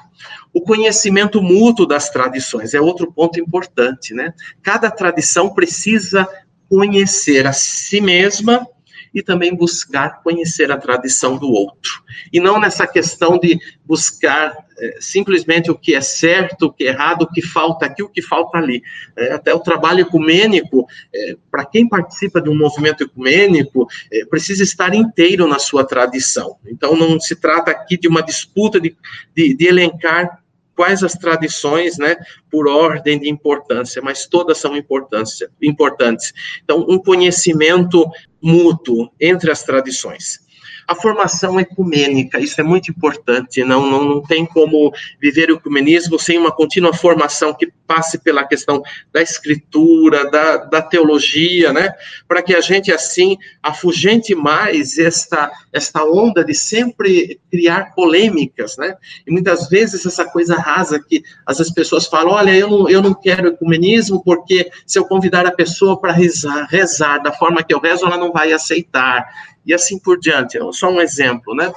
O 0.53 0.61
conhecimento 0.61 1.41
mútuo 1.41 1.85
das 1.85 2.09
tradições 2.09 2.73
é 2.73 2.81
outro 2.81 3.11
ponto 3.13 3.39
importante, 3.39 4.13
né? 4.13 4.33
Cada 4.61 4.89
tradição 4.91 5.53
precisa 5.53 6.27
conhecer 6.67 7.47
a 7.47 7.53
si 7.53 8.01
mesma 8.01 8.67
e 9.13 9.21
também 9.21 9.55
buscar 9.55 10.21
conhecer 10.21 10.71
a 10.71 10.77
tradição 10.77 11.37
do 11.37 11.49
outro. 11.49 12.03
E 12.31 12.39
não 12.39 12.59
nessa 12.59 12.85
questão 12.85 13.37
de 13.37 13.59
buscar 13.85 14.55
é, 14.77 14.97
simplesmente 14.99 15.69
o 15.69 15.77
que 15.77 15.93
é 15.93 16.01
certo, 16.01 16.67
o 16.67 16.73
que 16.73 16.85
é 16.85 16.87
errado, 16.87 17.23
o 17.23 17.31
que 17.31 17.41
falta 17.41 17.85
aqui, 17.85 18.01
o 18.01 18.09
que 18.09 18.21
falta 18.21 18.57
ali. 18.57 18.81
É, 19.17 19.33
até 19.33 19.53
o 19.53 19.59
trabalho 19.59 20.01
ecumênico, 20.01 20.87
é, 21.13 21.35
para 21.51 21.65
quem 21.65 21.87
participa 21.87 22.41
de 22.41 22.49
um 22.49 22.57
movimento 22.57 23.03
ecumênico, 23.03 23.87
precisa 24.29 24.63
estar 24.63 24.93
inteiro 24.93 25.47
na 25.47 25.59
sua 25.59 25.85
tradição. 25.85 26.57
Então, 26.65 26.95
não 26.95 27.19
se 27.19 27.35
trata 27.35 27.71
aqui 27.71 27.97
de 27.97 28.07
uma 28.07 28.21
disputa 28.21 28.79
de, 28.79 28.95
de, 29.35 29.53
de 29.53 29.67
elencar 29.67 30.39
quais 30.79 31.03
as 31.03 31.11
tradições, 31.11 31.97
né, 31.97 32.15
por 32.49 32.65
ordem 32.65 33.19
de 33.19 33.29
importância, 33.29 34.01
mas 34.01 34.25
todas 34.25 34.59
são 34.59 34.77
importância, 34.77 35.51
importantes. 35.61 36.31
Então, 36.63 36.85
um 36.87 36.97
conhecimento 36.97 38.09
mútuo 38.41 39.11
entre 39.19 39.51
as 39.51 39.61
tradições 39.61 40.47
a 40.89 40.95
formação 40.95 41.59
ecumênica, 41.59 42.39
isso 42.39 42.59
é 42.59 42.63
muito 42.63 42.89
importante, 42.89 43.63
não, 43.63 43.85
não, 43.85 44.03
não 44.03 44.23
tem 44.23 44.43
como 44.43 44.91
viver 45.21 45.51
o 45.51 45.57
ecumenismo 45.57 46.17
sem 46.17 46.35
uma 46.35 46.51
contínua 46.51 46.91
formação 46.91 47.53
que 47.53 47.71
passe 47.85 48.17
pela 48.17 48.43
questão 48.43 48.81
da 49.13 49.21
escritura, 49.21 50.31
da, 50.31 50.57
da 50.57 50.81
teologia, 50.81 51.71
né, 51.71 51.93
para 52.27 52.41
que 52.41 52.55
a 52.55 52.61
gente, 52.61 52.91
assim, 52.91 53.37
afugente 53.61 54.33
mais 54.33 54.97
esta, 54.97 55.51
esta 55.71 56.03
onda 56.03 56.43
de 56.43 56.55
sempre 56.55 57.39
criar 57.51 57.93
polêmicas, 57.93 58.75
né, 58.75 58.95
e 59.27 59.31
muitas 59.31 59.69
vezes 59.69 60.03
essa 60.03 60.25
coisa 60.25 60.55
rasa 60.55 60.99
que 60.99 61.21
as 61.45 61.69
pessoas 61.69 62.07
falam, 62.07 62.33
olha, 62.33 62.57
eu 62.57 62.67
não, 62.67 62.89
eu 62.89 63.01
não 63.03 63.13
quero 63.13 63.49
ecumenismo 63.49 64.23
porque 64.23 64.71
se 64.87 64.97
eu 64.97 65.05
convidar 65.05 65.45
a 65.45 65.51
pessoa 65.51 66.01
para 66.01 66.11
rezar, 66.11 66.65
rezar 66.67 67.19
da 67.19 67.31
forma 67.31 67.61
que 67.61 67.75
eu 67.75 67.79
rezo, 67.79 68.07
ela 68.07 68.17
não 68.17 68.31
vai 68.31 68.51
aceitar, 68.51 69.27
e 69.65 69.73
assim 69.73 69.99
por 69.99 70.19
diante. 70.19 70.57
É 70.57 70.61
só 70.71 70.89
um 70.89 71.01
exemplo, 71.01 71.55
né? 71.55 71.71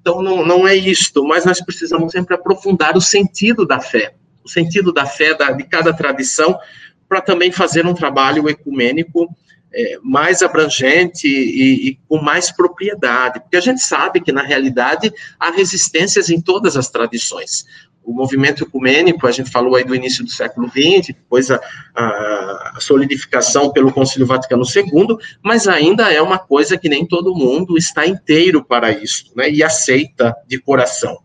Então, 0.00 0.22
não, 0.22 0.44
não 0.44 0.66
é 0.66 0.74
isto, 0.74 1.24
mas 1.24 1.44
nós 1.44 1.60
precisamos 1.60 2.12
sempre 2.12 2.34
aprofundar 2.34 2.96
o 2.96 3.00
sentido 3.00 3.66
da 3.66 3.80
fé, 3.80 4.14
o 4.44 4.48
sentido 4.48 4.92
da 4.92 5.04
fé 5.04 5.34
da, 5.34 5.50
de 5.52 5.64
cada 5.64 5.92
tradição, 5.92 6.58
para 7.08 7.20
também 7.20 7.50
fazer 7.50 7.86
um 7.86 7.94
trabalho 7.94 8.48
ecumênico 8.48 9.28
é, 9.72 9.98
mais 10.02 10.42
abrangente 10.42 11.26
e, 11.26 11.88
e, 11.88 11.98
com 12.08 12.20
mais 12.22 12.50
propriedade, 12.50 13.40
porque 13.40 13.56
a 13.56 13.60
gente 13.60 13.82
sabe 13.82 14.20
que, 14.20 14.32
na 14.32 14.42
realidade, 14.42 15.12
há 15.38 15.50
resistências 15.50 16.30
em 16.30 16.40
todas 16.40 16.76
as 16.76 16.88
tradições 16.88 17.66
o 18.08 18.14
movimento 18.14 18.64
ecumênico, 18.64 19.26
a 19.26 19.30
gente 19.30 19.50
falou 19.50 19.76
aí 19.76 19.84
do 19.84 19.94
início 19.94 20.24
do 20.24 20.30
século 20.30 20.66
XX, 20.68 21.08
depois 21.08 21.50
a, 21.50 21.60
a, 21.94 22.78
solidificação 22.80 23.70
pelo 23.70 23.92
Concílio 23.92 24.26
Vaticano 24.26 24.64
II, 24.64 25.18
mas 25.44 25.68
ainda 25.68 26.10
é 26.10 26.22
uma 26.22 26.38
coisa 26.38 26.78
que 26.78 26.88
nem 26.88 27.04
todo 27.04 27.34
mundo 27.34 27.76
está 27.76 28.06
inteiro 28.06 28.64
para 28.64 28.90
isso, 28.90 29.30
né, 29.36 29.50
e 29.50 29.62
aceita 29.62 30.34
de 30.46 30.58
coração. 30.58 31.18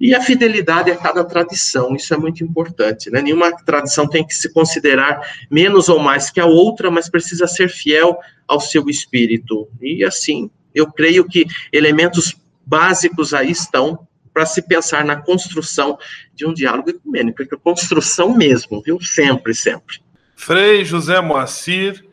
E 0.00 0.14
a 0.14 0.22
fidelidade 0.22 0.90
a 0.90 0.96
cada 0.96 1.22
tradição, 1.22 1.94
isso 1.94 2.14
é 2.14 2.16
muito 2.16 2.42
importante, 2.42 3.10
né? 3.10 3.22
Nenhuma 3.22 3.50
tradição 3.64 4.06
tem 4.06 4.26
que 4.26 4.34
se 4.34 4.52
considerar 4.52 5.20
menos 5.50 5.88
ou 5.88 5.98
mais 5.98 6.28
que 6.30 6.38
a 6.38 6.44
outra, 6.44 6.90
mas 6.90 7.08
precisa 7.08 7.46
ser 7.46 7.70
fiel 7.70 8.18
ao 8.46 8.60
seu 8.60 8.90
espírito. 8.90 9.68
E 9.80 10.04
assim, 10.04 10.50
eu 10.74 10.86
creio 10.92 11.26
que 11.26 11.46
elementos 11.72 12.36
básicos 12.66 13.32
aí 13.32 13.50
estão 13.50 14.06
para 14.36 14.44
se 14.44 14.60
pensar 14.60 15.02
na 15.02 15.16
construção 15.16 15.98
de 16.34 16.44
um 16.44 16.52
diálogo 16.52 16.90
ecumênico, 16.90 17.42
é 17.42 17.46
construção 17.56 18.36
mesmo, 18.36 18.82
viu? 18.82 19.00
Sempre, 19.00 19.54
sempre. 19.54 19.98
Frei 20.36 20.84
José 20.84 21.18
Moacir, 21.22 22.04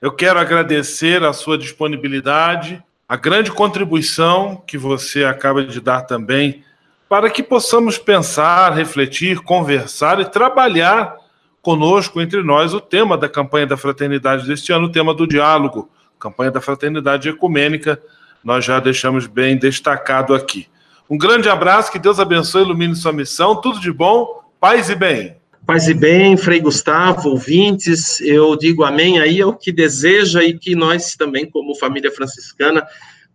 eu 0.00 0.10
quero 0.10 0.38
agradecer 0.38 1.22
a 1.22 1.34
sua 1.34 1.58
disponibilidade, 1.58 2.82
a 3.06 3.14
grande 3.14 3.52
contribuição 3.52 4.56
que 4.66 4.78
você 4.78 5.24
acaba 5.24 5.62
de 5.66 5.78
dar 5.78 6.00
também, 6.06 6.64
para 7.10 7.28
que 7.28 7.42
possamos 7.42 7.98
pensar, 7.98 8.72
refletir, 8.72 9.40
conversar 9.40 10.18
e 10.18 10.24
trabalhar 10.24 11.14
conosco, 11.60 12.22
entre 12.22 12.42
nós, 12.42 12.72
o 12.72 12.80
tema 12.80 13.18
da 13.18 13.28
campanha 13.28 13.66
da 13.66 13.76
fraternidade 13.76 14.46
deste 14.46 14.72
ano, 14.72 14.86
o 14.86 14.92
tema 14.92 15.12
do 15.12 15.26
diálogo, 15.26 15.90
campanha 16.18 16.50
da 16.50 16.60
fraternidade 16.62 17.28
ecumênica, 17.28 18.00
nós 18.42 18.64
já 18.64 18.80
deixamos 18.80 19.26
bem 19.26 19.58
destacado 19.58 20.34
aqui. 20.34 20.66
Um 21.08 21.16
grande 21.16 21.48
abraço, 21.48 21.92
que 21.92 22.00
Deus 22.00 22.18
abençoe 22.18 22.62
e 22.62 22.64
ilumine 22.64 22.96
sua 22.96 23.12
missão, 23.12 23.60
tudo 23.60 23.78
de 23.78 23.92
bom, 23.92 24.42
paz 24.60 24.90
e 24.90 24.94
bem. 24.96 25.36
Paz 25.64 25.86
e 25.88 25.94
bem, 25.94 26.36
Frei 26.36 26.60
Gustavo, 26.60 27.30
ouvintes, 27.30 28.20
eu 28.20 28.56
digo 28.56 28.84
amém 28.84 29.20
aí 29.20 29.40
ao 29.40 29.56
que 29.56 29.70
deseja 29.72 30.42
e 30.42 30.58
que 30.58 30.74
nós 30.74 31.14
também, 31.14 31.48
como 31.48 31.76
família 31.76 32.10
franciscana, 32.10 32.86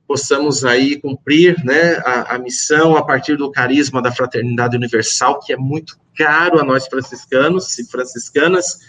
possamos 0.05 0.65
aí 0.65 0.99
cumprir 0.99 1.63
né, 1.63 1.95
a, 2.05 2.35
a, 2.35 2.37
missão 2.37 2.97
a 2.97 3.05
partir 3.05 3.37
do 3.37 3.49
carisma 3.49 4.01
da 4.01 4.11
fraternidade 4.11 4.75
universal, 4.75 5.39
que 5.39 5.53
é 5.53 5.57
muito 5.57 5.97
caro 6.15 6.59
a 6.59 6.63
nós 6.63 6.87
franciscanos 6.87 7.79
e 7.79 7.89
franciscanas, 7.89 8.79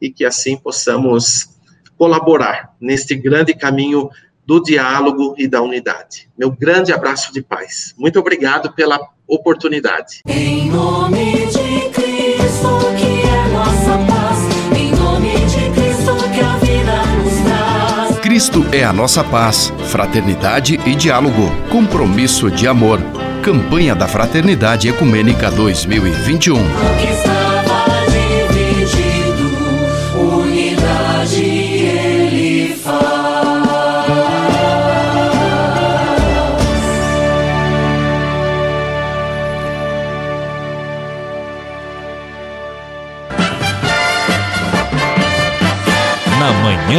e 0.00 0.10
que 0.10 0.24
assim 0.24 0.56
possamos 0.56 1.48
colaborar 1.96 2.72
neste 2.80 3.16
grande 3.16 3.52
caminho 3.54 4.08
do 4.48 4.62
diálogo 4.62 5.34
e 5.36 5.46
da 5.46 5.60
unidade. 5.60 6.26
Meu 6.38 6.50
grande 6.50 6.90
abraço 6.90 7.30
de 7.34 7.42
paz. 7.42 7.94
Muito 7.98 8.18
obrigado 8.18 8.72
pela 8.72 8.98
oportunidade. 9.26 10.22
Em 10.26 10.70
nome 10.70 11.46
de 11.48 11.90
Cristo, 11.90 12.78
que 12.96 13.28
é 13.28 13.52
nossa 13.52 13.98
paz, 14.10 14.38
em 14.74 14.90
nome 14.92 15.32
de 15.32 15.70
Cristo, 15.78 16.16
que 16.32 16.40
a 16.40 16.56
vida 16.56 16.96
nos 17.22 17.44
traz. 17.44 18.18
Cristo 18.20 18.64
é 18.72 18.84
a 18.84 18.92
nossa 18.92 19.22
paz, 19.22 19.70
fraternidade 19.90 20.80
e 20.86 20.94
diálogo, 20.94 21.42
compromisso 21.70 22.50
de 22.50 22.66
amor. 22.66 23.00
Campanha 23.42 23.94
da 23.94 24.08
Fraternidade 24.08 24.88
Ecumênica 24.88 25.50
2021. 25.50 26.56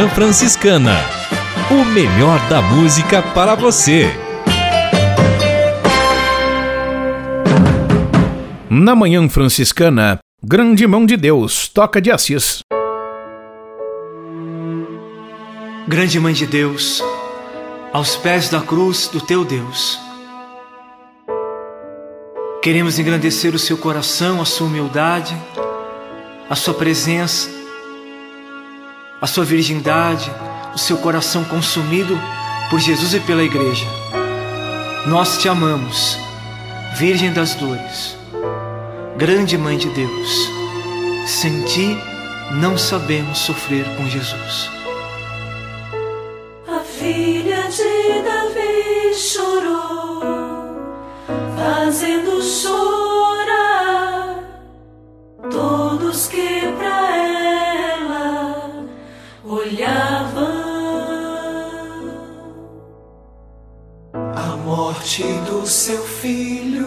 Manhã 0.00 0.14
Franciscana. 0.14 0.96
O 1.70 1.84
melhor 1.84 2.40
da 2.48 2.62
música 2.62 3.20
para 3.20 3.54
você. 3.54 4.08
Na 8.70 8.94
Manhã 8.94 9.28
Franciscana, 9.28 10.18
Grande 10.42 10.86
Mão 10.86 11.04
de 11.04 11.18
Deus, 11.18 11.68
toca 11.68 12.00
de 12.00 12.10
Assis. 12.10 12.60
Grande 15.86 16.18
Mãe 16.18 16.32
de 16.32 16.46
Deus, 16.46 17.04
aos 17.92 18.16
pés 18.16 18.48
da 18.48 18.62
cruz 18.62 19.06
do 19.06 19.20
teu 19.20 19.44
Deus, 19.44 20.00
queremos 22.62 22.98
engrandecer 22.98 23.54
o 23.54 23.58
seu 23.58 23.76
coração, 23.76 24.40
a 24.40 24.46
sua 24.46 24.66
humildade, 24.66 25.36
a 26.48 26.56
sua 26.56 26.72
presença 26.72 27.59
a 29.20 29.26
sua 29.26 29.44
virgindade, 29.44 30.32
o 30.74 30.78
seu 30.78 30.96
coração 30.96 31.44
consumido 31.44 32.18
por 32.70 32.80
Jesus 32.80 33.12
e 33.12 33.20
pela 33.20 33.42
Igreja. 33.42 33.86
Nós 35.06 35.38
te 35.38 35.48
amamos, 35.48 36.18
Virgem 36.94 37.32
das 37.32 37.54
Dores, 37.54 38.16
grande 39.16 39.58
Mãe 39.58 39.76
de 39.76 39.88
Deus. 39.90 40.48
Sem 41.26 41.62
ti 41.64 41.98
não 42.52 42.78
sabemos 42.78 43.38
sofrer 43.38 43.84
com 43.96 44.08
Jesus. 44.08 44.70
A 46.66 46.80
filha 46.80 47.68
de 47.68 48.22
Davi 48.22 49.14
chorou, 49.14 50.22
fazendo 51.56 52.42
chorar 52.42 54.38
todos 55.50 56.26
que 56.26 56.72
pra 56.78 57.09
morte 65.10 65.24
do 65.50 65.66
seu 65.66 66.00
filho 66.04 66.86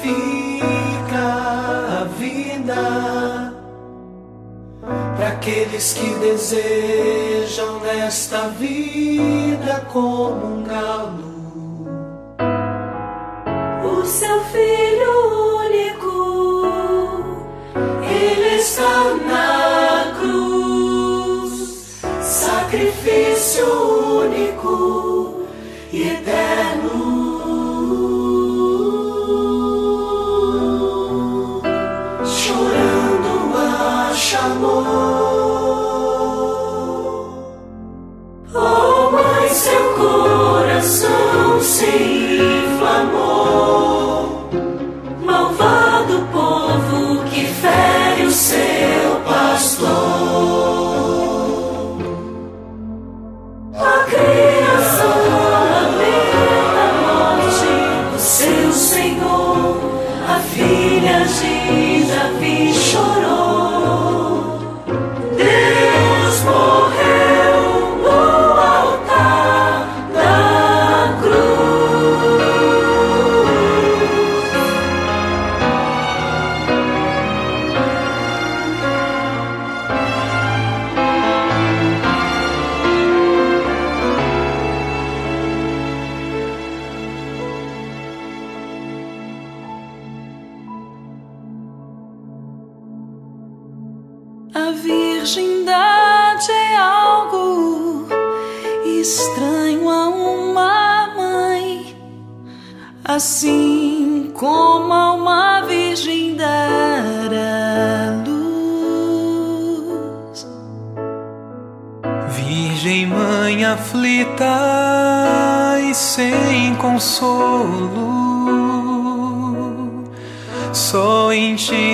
fica 0.00 1.26
a 2.00 2.04
vida. 2.18 3.52
Para 5.16 5.28
aqueles 5.28 5.92
que 5.92 6.14
desejam 6.20 7.80
nesta 7.80 8.48
vida 8.48 9.86
como 9.92 10.46
um 10.46 10.62
galo. 10.62 11.28
O 13.84 14.06
seu 14.06 14.40
filho 14.44 15.58
único, 15.66 16.66
ele 18.10 18.56
está 18.56 19.14
na 19.26 20.14
cruz, 20.18 22.00
sacrifício 22.22 23.66
único 24.22 25.07
coração 41.78 42.07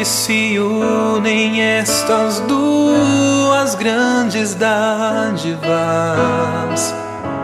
se 0.05 0.59
unem 0.59 1.61
estas 1.61 2.41
duas 2.41 3.75
grandes 3.75 4.55
dádivas. 4.55 5.65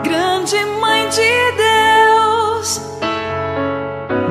Grande 0.03 0.63
Mãe 0.79 1.09
de 1.09 1.51
Deus, 1.57 2.81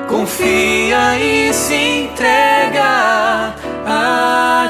confia 0.07 1.19
e 1.19 1.53
se 1.53 1.75
entrega 1.75 3.53
a 3.85 4.69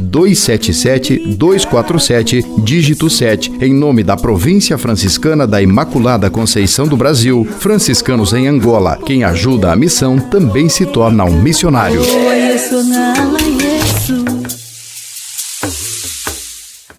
277 0.00 1.36
247, 1.36 2.44
dígito 2.58 3.08
7, 3.10 3.52
em 3.60 3.72
nome 3.72 4.02
da 4.02 4.16
Província 4.16 4.76
Franciscana 4.78 5.46
da 5.46 5.60
Imaculada 5.60 6.30
Conceição 6.30 6.86
do 6.86 6.96
Brasil, 6.96 7.46
franciscanos 7.58 8.32
em 8.32 8.46
Angola. 8.46 8.98
Quem 9.04 9.24
ajuda 9.24 9.72
a 9.72 9.76
missão 9.76 10.18
também 10.18 10.68
se 10.68 10.86
torna 10.86 11.24
um 11.24 11.40
missionário. 11.40 12.02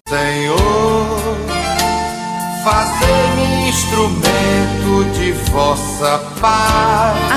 Senhor, 0.08 0.56
fazei-me 2.64 3.68
instrumento 3.68 5.18
de 5.18 5.32
vossa 5.50 6.18
paz. 6.40 7.25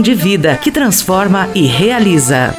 de 0.00 0.14
vida 0.14 0.56
que 0.56 0.70
transforma 0.70 1.48
e 1.54 1.66
realiza. 1.66 2.54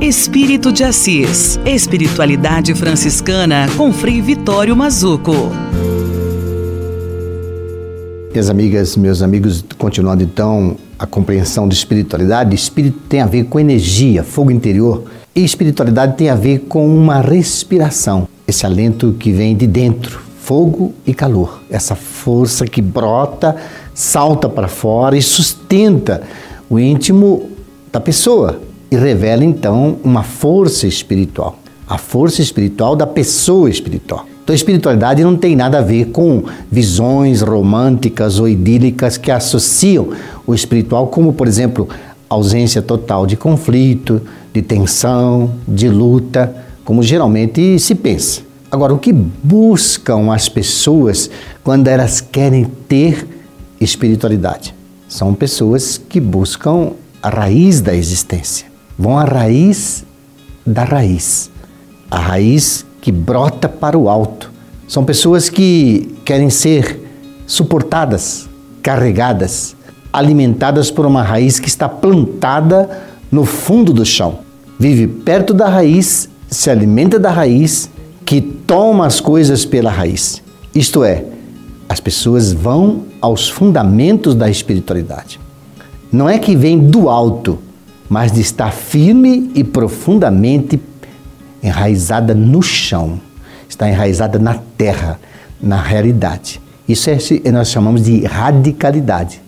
Espírito 0.00 0.70
de 0.70 0.84
Assis. 0.84 1.58
Espiritualidade 1.66 2.74
franciscana 2.74 3.66
com 3.76 3.92
Frei 3.92 4.22
Vitório 4.22 4.76
Mazuco. 4.76 5.50
Minhas 8.30 8.48
amigas, 8.48 8.96
meus 8.96 9.22
amigos, 9.22 9.64
continuando 9.76 10.22
então 10.22 10.76
a 10.98 11.06
compreensão 11.06 11.66
de 11.66 11.74
espiritualidade, 11.74 12.54
espírito 12.54 12.98
tem 13.08 13.20
a 13.20 13.26
ver 13.26 13.44
com 13.46 13.58
energia, 13.58 14.22
fogo 14.22 14.50
interior, 14.50 15.04
e 15.34 15.42
espiritualidade 15.42 16.16
tem 16.16 16.28
a 16.28 16.34
ver 16.34 16.60
com 16.68 16.86
uma 16.86 17.20
respiração, 17.20 18.28
esse 18.46 18.64
alento 18.64 19.16
que 19.18 19.32
vem 19.32 19.56
de 19.56 19.66
dentro, 19.66 20.25
fogo 20.46 20.92
e 21.04 21.12
calor, 21.12 21.60
essa 21.68 21.96
força 21.96 22.68
que 22.68 22.80
brota, 22.80 23.56
salta 23.92 24.48
para 24.48 24.68
fora 24.68 25.18
e 25.18 25.22
sustenta 25.22 26.22
o 26.70 26.78
íntimo 26.78 27.50
da 27.90 28.00
pessoa 28.00 28.60
e 28.88 28.94
revela 28.94 29.44
então 29.44 29.96
uma 30.04 30.22
força 30.22 30.86
espiritual, 30.86 31.58
a 31.88 31.98
força 31.98 32.42
espiritual 32.42 32.94
da 32.94 33.08
pessoa 33.08 33.68
espiritual. 33.68 34.24
Então, 34.44 34.54
a 34.54 34.56
espiritualidade 34.56 35.24
não 35.24 35.36
tem 35.36 35.56
nada 35.56 35.78
a 35.78 35.82
ver 35.82 36.10
com 36.12 36.44
visões 36.70 37.42
românticas 37.42 38.38
ou 38.38 38.48
idílicas 38.48 39.16
que 39.16 39.32
associam 39.32 40.10
o 40.46 40.54
espiritual, 40.54 41.08
como, 41.08 41.32
por 41.32 41.48
exemplo, 41.48 41.88
ausência 42.30 42.80
total 42.80 43.26
de 43.26 43.36
conflito, 43.36 44.22
de 44.52 44.62
tensão, 44.62 45.50
de 45.66 45.88
luta, 45.88 46.54
como 46.84 47.02
geralmente 47.02 47.80
se 47.80 47.96
pensa. 47.96 48.45
Agora, 48.70 48.92
o 48.92 48.98
que 48.98 49.12
buscam 49.12 50.32
as 50.32 50.48
pessoas 50.48 51.30
quando 51.62 51.86
elas 51.86 52.20
querem 52.20 52.64
ter 52.88 53.26
espiritualidade? 53.80 54.74
São 55.08 55.32
pessoas 55.34 55.98
que 55.98 56.20
buscam 56.20 56.92
a 57.22 57.28
raiz 57.28 57.80
da 57.80 57.94
existência, 57.94 58.66
vão 58.98 59.18
à 59.18 59.24
raiz 59.24 60.04
da 60.66 60.82
raiz, 60.82 61.50
a 62.10 62.18
raiz 62.18 62.84
que 63.00 63.12
brota 63.12 63.68
para 63.68 63.96
o 63.96 64.08
alto. 64.08 64.50
São 64.88 65.04
pessoas 65.04 65.48
que 65.48 66.16
querem 66.24 66.50
ser 66.50 67.00
suportadas, 67.46 68.48
carregadas, 68.82 69.76
alimentadas 70.12 70.90
por 70.90 71.06
uma 71.06 71.22
raiz 71.22 71.60
que 71.60 71.68
está 71.68 71.88
plantada 71.88 73.04
no 73.30 73.44
fundo 73.44 73.92
do 73.92 74.04
chão. 74.04 74.40
Vive 74.78 75.06
perto 75.06 75.54
da 75.54 75.68
raiz, 75.68 76.28
se 76.48 76.68
alimenta 76.68 77.18
da 77.18 77.30
raiz, 77.30 77.90
toma 78.66 79.06
as 79.06 79.20
coisas 79.20 79.64
pela 79.64 79.90
raiz. 79.90 80.42
Isto 80.74 81.04
é, 81.04 81.24
as 81.88 82.00
pessoas 82.00 82.52
vão 82.52 83.04
aos 83.20 83.48
fundamentos 83.48 84.34
da 84.34 84.50
espiritualidade. 84.50 85.38
Não 86.12 86.28
é 86.28 86.38
que 86.38 86.56
vem 86.56 86.78
do 86.78 87.08
alto, 87.08 87.58
mas 88.08 88.32
de 88.32 88.40
estar 88.40 88.72
firme 88.72 89.50
e 89.54 89.62
profundamente 89.62 90.80
enraizada 91.62 92.34
no 92.34 92.62
chão, 92.62 93.20
está 93.68 93.88
enraizada 93.88 94.38
na 94.38 94.54
terra, 94.76 95.18
na 95.60 95.80
realidade. 95.80 96.60
Isso 96.88 97.10
é, 97.10 97.18
nós 97.50 97.70
chamamos 97.70 98.04
de 98.04 98.24
radicalidade. 98.24 99.40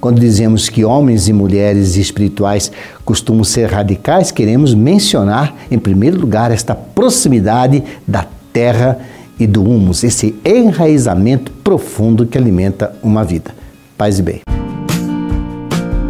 Quando 0.00 0.20
dizemos 0.20 0.68
que 0.68 0.84
homens 0.84 1.28
e 1.28 1.32
mulheres 1.32 1.96
espirituais 1.96 2.70
costumam 3.04 3.42
ser 3.42 3.70
radicais, 3.70 4.30
queremos 4.30 4.74
mencionar, 4.74 5.56
em 5.70 5.78
primeiro 5.78 6.20
lugar, 6.20 6.50
esta 6.50 6.74
proximidade 6.74 7.82
da 8.06 8.26
terra 8.54 8.98
e 9.38 9.46
do 9.46 9.64
humus, 9.64 10.04
esse 10.04 10.36
enraizamento 10.44 11.50
profundo 11.64 12.24
que 12.24 12.38
alimenta 12.38 12.96
uma 13.02 13.24
vida. 13.24 13.54
Paz 13.98 14.18
e 14.20 14.22
bem. 14.22 14.40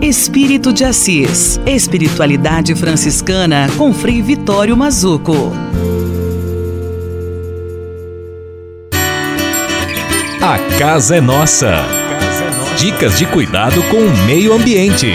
Espírito 0.00 0.70
de 0.70 0.84
Assis. 0.84 1.58
Espiritualidade 1.66 2.74
franciscana 2.74 3.66
com 3.78 3.92
Frei 3.94 4.20
Vitório 4.20 4.76
Mazuco. 4.76 5.50
A 10.42 10.58
casa 10.78 11.16
é 11.16 11.20
nossa. 11.22 11.86
Dicas 12.76 13.16
de 13.18 13.24
cuidado 13.24 13.82
com 13.84 13.96
o 13.96 14.26
meio 14.26 14.52
ambiente. 14.52 15.14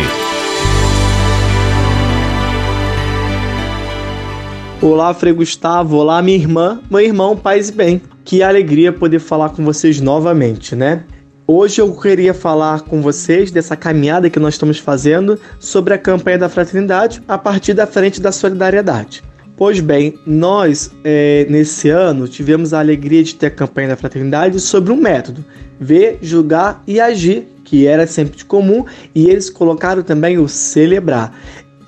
Olá, 4.82 5.14
Frei 5.14 5.34
Gustavo. 5.34 5.98
Olá, 5.98 6.22
minha 6.22 6.38
irmã, 6.38 6.80
meu 6.90 7.02
irmão, 7.02 7.36
paz 7.36 7.68
e 7.68 7.74
bem. 7.74 8.02
Que 8.24 8.42
alegria 8.42 8.94
poder 8.94 9.20
falar 9.20 9.50
com 9.50 9.62
vocês 9.62 10.00
novamente, 10.00 10.74
né? 10.74 11.04
Hoje 11.46 11.82
eu 11.82 11.94
queria 11.94 12.34
falar 12.34 12.84
com 12.84 13.02
vocês 13.02 13.52
dessa 13.52 13.76
caminhada 13.76 14.30
que 14.30 14.40
nós 14.40 14.54
estamos 14.54 14.80
fazendo 14.80 15.38
sobre 15.60 15.94
a 15.94 15.98
campanha 15.98 16.38
da 16.38 16.48
fraternidade 16.48 17.22
a 17.28 17.38
partir 17.38 17.74
da 17.74 17.86
frente 17.86 18.22
da 18.22 18.32
solidariedade. 18.32 19.22
Pois 19.58 19.82
bem, 19.82 20.18
nós 20.26 20.90
é, 21.04 21.46
nesse 21.50 21.90
ano 21.90 22.26
tivemos 22.26 22.74
a 22.74 22.80
alegria 22.80 23.22
de 23.22 23.36
ter 23.36 23.48
a 23.48 23.52
campanha 23.52 23.90
da 23.90 23.98
fraternidade 23.98 24.62
sobre 24.62 24.94
um 24.94 24.96
método: 24.96 25.44
ver, 25.78 26.20
julgar 26.22 26.82
e 26.88 27.02
agir, 27.02 27.50
que 27.66 27.86
era 27.86 28.08
sempre 28.08 28.38
de 28.38 28.46
comum, 28.46 28.86
e 29.14 29.30
eles 29.30 29.50
colocaram 29.50 30.02
também 30.04 30.38
o 30.38 30.48
celebrar. 30.48 31.34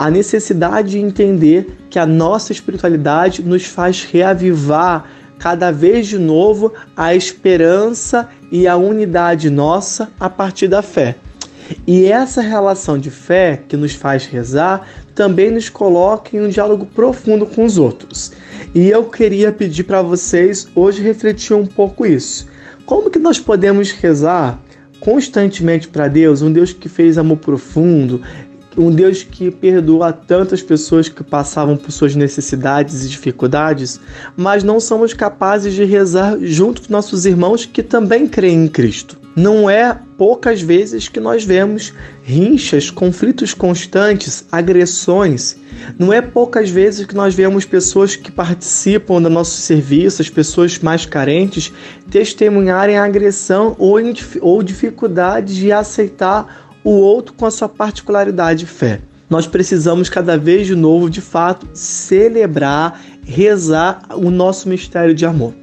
A 0.02 0.10
necessidade 0.10 0.94
de 0.94 0.98
entender 0.98 1.78
que 1.88 2.00
a 2.00 2.08
nossa 2.08 2.52
espiritualidade 2.52 3.44
nos 3.44 3.66
faz 3.66 4.04
reavivar 4.04 5.06
cada 5.38 5.70
vez 5.70 6.08
de 6.08 6.18
novo 6.18 6.74
a 6.98 7.14
esperança 7.14 8.28
e 8.52 8.68
a 8.68 8.76
unidade 8.76 9.52
nossa 9.52 10.12
a 10.20 10.28
partir 10.28 10.68
da 10.68 10.82
fé. 10.82 11.18
E 11.86 12.06
essa 12.06 12.42
relação 12.42 12.98
de 12.98 13.12
fé 13.12 13.62
que 13.68 13.78
nos 13.78 13.94
faz 13.94 14.26
rezar 14.26 14.88
também 15.14 15.52
nos 15.52 15.70
coloca 15.70 16.36
em 16.36 16.42
um 16.42 16.50
diálogo 16.50 16.88
profundo 16.88 17.46
com 17.46 17.64
os 17.64 17.78
outros. 17.78 18.32
E 18.74 18.90
eu 18.90 19.04
queria 19.04 19.52
pedir 19.52 19.84
para 19.84 20.02
vocês 20.02 20.68
hoje 20.74 21.04
refletir 21.04 21.54
um 21.54 21.68
pouco 21.68 22.08
isso. 22.08 22.48
Como 22.88 23.12
que 23.12 23.20
nós 23.20 23.40
podemos 23.40 23.92
rezar 23.92 24.60
constantemente 25.00 25.88
para 25.88 26.08
Deus, 26.08 26.42
um 26.42 26.52
Deus 26.52 26.74
que 26.74 26.90
fez 26.90 27.20
amor 27.20 27.38
profundo, 27.38 28.22
um 28.78 28.92
Deus 28.92 29.24
que 29.24 29.52
perdoa 29.52 30.14
tantas 30.14 30.62
pessoas 30.62 31.10
que 31.10 31.24
passavam 31.24 31.76
por 31.76 31.92
suas 31.92 32.16
necessidades 32.16 33.06
e 33.06 33.10
dificuldades, 33.10 34.00
mas 34.36 34.64
não 34.64 34.80
somos 34.80 35.14
capazes 35.14 35.74
de 35.74 35.84
rezar 35.84 36.38
junto 36.42 36.82
com 36.82 36.94
nossos 36.94 37.26
irmãos 37.26 37.66
que 37.66 37.84
também 37.84 38.28
creem 38.28 38.66
em 38.66 38.68
Cristo. 38.68 39.20
Não 39.36 39.70
é 39.70 39.98
poucas 40.18 40.62
vezes 40.62 41.08
que 41.08 41.20
nós 41.20 41.46
vemos 41.46 41.94
rinchas, 42.22 42.90
conflitos 42.90 43.54
constantes, 43.54 44.46
agressões. 44.52 45.56
Não 45.98 46.12
é 46.12 46.22
poucas 46.22 46.70
vezes 46.70 47.06
que 47.06 47.16
nós 47.16 47.34
vemos 47.34 47.64
pessoas 47.64 48.18
que 48.18 48.30
participam 48.30 49.22
do 49.22 49.30
nosso 49.30 49.56
serviço, 49.62 50.22
as 50.22 50.30
pessoas 50.30 50.78
mais 50.80 51.06
carentes, 51.06 51.72
testemunharem 52.10 52.98
agressão 52.98 53.74
ou, 53.80 53.96
ou 54.42 54.62
dificuldade 54.62 55.56
de 55.56 55.72
aceitar 55.72 56.71
o 56.84 56.92
outro 56.92 57.34
com 57.34 57.46
a 57.46 57.52
sua 57.52 57.70
particularidade 57.70 58.60
de 58.60 58.66
fé. 58.66 59.02
Nós 59.30 59.48
precisamos 59.48 60.10
cada 60.10 60.38
vez 60.38 60.68
de 60.68 60.76
novo, 60.76 61.10
de 61.10 61.22
fato, 61.22 61.68
celebrar, 61.74 63.02
rezar 63.26 64.02
o 64.16 64.30
nosso 64.30 64.68
mistério 64.68 65.16
de 65.16 65.26
amor. 65.26 65.54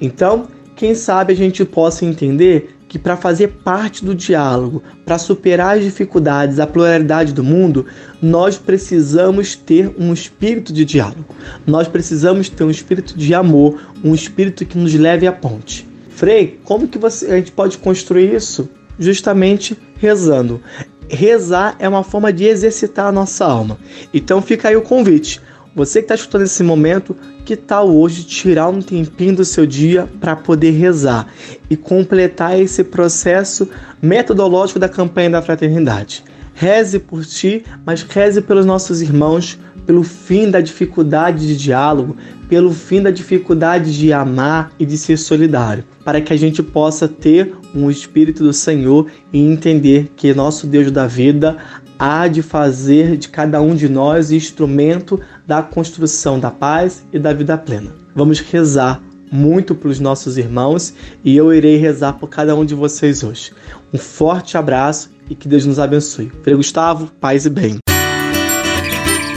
Então, 0.00 0.48
quem 0.74 0.94
sabe 0.94 1.32
a 1.34 1.36
gente 1.36 1.64
possa 1.64 2.06
entender 2.06 2.74
que 2.88 2.98
para 2.98 3.16
fazer 3.16 3.48
parte 3.62 4.04
do 4.04 4.14
diálogo, 4.14 4.82
para 5.04 5.18
superar 5.18 5.76
as 5.76 5.84
dificuldades, 5.84 6.58
a 6.58 6.66
pluralidade 6.66 7.32
do 7.32 7.44
mundo, 7.44 7.86
nós 8.20 8.58
precisamos 8.58 9.54
ter 9.54 9.94
um 9.96 10.12
espírito 10.12 10.72
de 10.72 10.84
diálogo. 10.84 11.26
Nós 11.66 11.86
precisamos 11.86 12.48
ter 12.48 12.64
um 12.64 12.70
espírito 12.70 13.16
de 13.16 13.32
amor, 13.32 13.80
um 14.02 14.12
espírito 14.12 14.64
que 14.64 14.76
nos 14.76 14.92
leve 14.94 15.26
à 15.26 15.32
ponte. 15.32 15.86
Frei, 16.08 16.58
como 16.64 16.88
que 16.88 16.98
você, 16.98 17.26
a 17.26 17.36
gente 17.36 17.52
pode 17.52 17.78
construir 17.78 18.34
isso? 18.34 18.68
Justamente 19.00 19.76
rezando. 19.98 20.62
Rezar 21.08 21.74
é 21.80 21.88
uma 21.88 22.04
forma 22.04 22.32
de 22.32 22.44
exercitar 22.44 23.06
a 23.06 23.12
nossa 23.12 23.44
alma. 23.44 23.78
Então 24.14 24.40
fica 24.40 24.68
aí 24.68 24.76
o 24.76 24.82
convite. 24.82 25.40
Você 25.74 26.00
que 26.00 26.04
está 26.04 26.14
escutando 26.14 26.42
esse 26.42 26.62
momento, 26.62 27.16
que 27.44 27.56
tal 27.56 27.88
hoje 27.88 28.24
tirar 28.24 28.68
um 28.68 28.82
tempinho 28.82 29.36
do 29.36 29.44
seu 29.44 29.64
dia 29.64 30.08
para 30.20 30.36
poder 30.36 30.72
rezar 30.72 31.32
e 31.68 31.76
completar 31.76 32.58
esse 32.60 32.84
processo 32.84 33.68
metodológico 34.02 34.78
da 34.78 34.88
campanha 34.88 35.30
da 35.30 35.42
fraternidade? 35.42 36.24
Reze 36.60 36.98
por 36.98 37.24
ti, 37.24 37.64
mas 37.86 38.02
reze 38.02 38.42
pelos 38.42 38.66
nossos 38.66 39.00
irmãos, 39.00 39.58
pelo 39.86 40.02
fim 40.02 40.50
da 40.50 40.60
dificuldade 40.60 41.46
de 41.46 41.56
diálogo, 41.56 42.18
pelo 42.50 42.70
fim 42.70 43.00
da 43.00 43.10
dificuldade 43.10 43.96
de 43.96 44.12
amar 44.12 44.70
e 44.78 44.84
de 44.84 44.98
ser 44.98 45.16
solidário, 45.16 45.84
para 46.04 46.20
que 46.20 46.34
a 46.34 46.36
gente 46.36 46.62
possa 46.62 47.08
ter 47.08 47.54
um 47.74 47.90
espírito 47.90 48.44
do 48.44 48.52
Senhor 48.52 49.06
e 49.32 49.40
entender 49.40 50.12
que 50.14 50.34
nosso 50.34 50.66
Deus 50.66 50.90
da 50.90 51.06
vida 51.06 51.56
há 51.98 52.28
de 52.28 52.42
fazer 52.42 53.16
de 53.16 53.30
cada 53.30 53.62
um 53.62 53.74
de 53.74 53.88
nós 53.88 54.30
instrumento 54.30 55.18
da 55.46 55.62
construção 55.62 56.38
da 56.38 56.50
paz 56.50 57.06
e 57.10 57.18
da 57.18 57.32
vida 57.32 57.56
plena. 57.56 57.90
Vamos 58.14 58.38
rezar 58.40 59.02
muito 59.32 59.74
para 59.74 59.88
os 59.88 59.98
nossos 59.98 60.36
irmãos 60.36 60.92
e 61.24 61.34
eu 61.34 61.54
irei 61.54 61.78
rezar 61.78 62.12
por 62.18 62.28
cada 62.28 62.54
um 62.54 62.66
de 62.66 62.74
vocês 62.74 63.22
hoje. 63.22 63.50
Um 63.94 63.96
forte 63.98 64.58
abraço 64.58 65.08
e 65.30 65.34
que 65.36 65.48
Deus 65.48 65.64
nos 65.64 65.78
abençoe. 65.78 66.30
Frei 66.42 66.56
Gustavo, 66.56 67.06
paz 67.20 67.46
e 67.46 67.50
bem. 67.50 67.78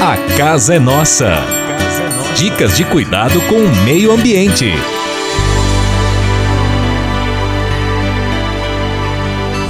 A 0.02 0.18
casa 0.36 0.74
é 0.74 0.80
nossa. 0.80 1.38
Dicas 2.36 2.76
de 2.76 2.84
cuidado 2.84 3.40
com 3.42 3.56
o 3.56 3.76
meio 3.86 4.12
ambiente. 4.12 4.74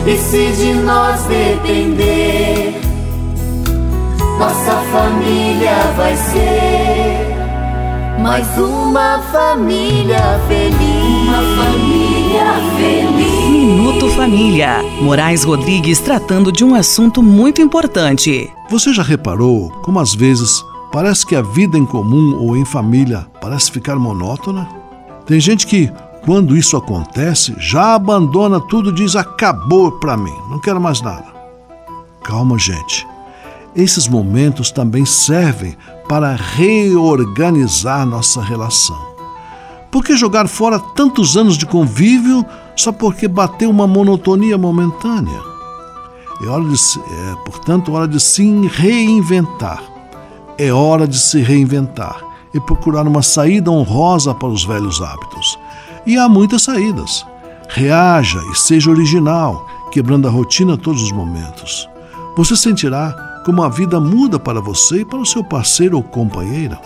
E 0.07 0.17
se 0.17 0.51
de 0.57 0.73
nós 0.73 1.21
depender, 1.23 2.73
nossa 4.39 4.75
família 4.91 5.75
vai 5.95 6.15
ser 6.15 7.33
mais 8.21 8.47
uma 8.57 9.21
família 9.31 10.39
feliz. 10.47 11.27
Uma 11.27 11.63
família 11.63 11.83
feliz. 11.83 11.92
Minuto 13.51 14.09
Família. 14.09 14.81
Moraes 14.99 15.43
Rodrigues 15.43 15.99
tratando 15.99 16.51
de 16.51 16.63
um 16.63 16.73
assunto 16.73 17.21
muito 17.21 17.61
importante. 17.61 18.51
Você 18.69 18.91
já 18.91 19.03
reparou 19.03 19.69
como 19.83 19.99
às 19.99 20.15
vezes 20.15 20.63
parece 20.91 21.25
que 21.25 21.35
a 21.35 21.43
vida 21.43 21.77
em 21.77 21.85
comum 21.85 22.35
ou 22.39 22.57
em 22.57 22.65
família 22.65 23.27
parece 23.39 23.71
ficar 23.71 23.97
monótona? 23.97 24.67
Tem 25.27 25.39
gente 25.39 25.67
que, 25.67 25.91
quando 26.25 26.57
isso 26.57 26.75
acontece, 26.75 27.53
já 27.59 27.93
abandona 27.93 28.59
tudo 28.59 28.89
e 28.89 28.93
diz: 28.93 29.15
acabou 29.15 29.91
pra 29.91 30.17
mim, 30.17 30.33
não 30.49 30.59
quero 30.59 30.81
mais 30.81 31.01
nada. 31.01 31.25
Calma, 32.23 32.57
gente. 32.57 33.05
Esses 33.75 34.07
momentos 34.07 34.71
também 34.71 35.05
servem 35.05 35.75
para 36.09 36.35
reorganizar 36.35 38.05
nossa 38.07 38.41
relação. 38.41 39.12
Por 39.93 40.03
que 40.03 40.17
jogar 40.17 40.47
fora 40.47 40.79
tantos 40.79 41.37
anos 41.37 41.55
de 41.55 41.67
convívio 41.67 42.43
só 42.75 42.91
porque 42.91 43.27
bateu 43.27 43.69
uma 43.69 43.85
monotonia 43.85 44.57
momentânea? 44.57 45.39
É, 46.41 46.47
hora 46.47 46.63
de, 46.63 46.73
é 46.73 47.35
portanto, 47.45 47.93
hora 47.93 48.07
de 48.07 48.19
se 48.19 48.43
reinventar. 48.69 49.83
É 50.57 50.73
hora 50.73 51.07
de 51.07 51.19
se 51.19 51.41
reinventar 51.41 52.19
e 52.55 52.59
procurar 52.59 53.07
uma 53.07 53.21
saída 53.21 53.69
honrosa 53.69 54.33
para 54.33 54.47
os 54.47 54.65
velhos 54.65 54.99
hábitos. 54.99 55.59
E 56.07 56.17
há 56.17 56.27
muitas 56.27 56.63
saídas. 56.63 57.23
Reaja 57.69 58.41
e 58.51 58.55
seja 58.55 58.89
original, 58.89 59.67
quebrando 59.91 60.27
a 60.27 60.31
rotina 60.31 60.73
a 60.73 60.77
todos 60.77 61.03
os 61.03 61.11
momentos. 61.11 61.87
Você 62.35 62.57
sentirá 62.57 63.13
como 63.45 63.61
a 63.61 63.69
vida 63.69 63.99
muda 63.99 64.39
para 64.39 64.59
você 64.59 65.01
e 65.01 65.05
para 65.05 65.19
o 65.19 65.25
seu 65.25 65.43
parceiro 65.43 65.97
ou 65.97 66.03
companheira. 66.03 66.81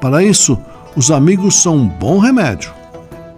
Para 0.00 0.22
isso, 0.22 0.56
os 0.96 1.10
amigos 1.10 1.56
são 1.56 1.76
um 1.76 1.88
bom 1.88 2.18
remédio. 2.18 2.72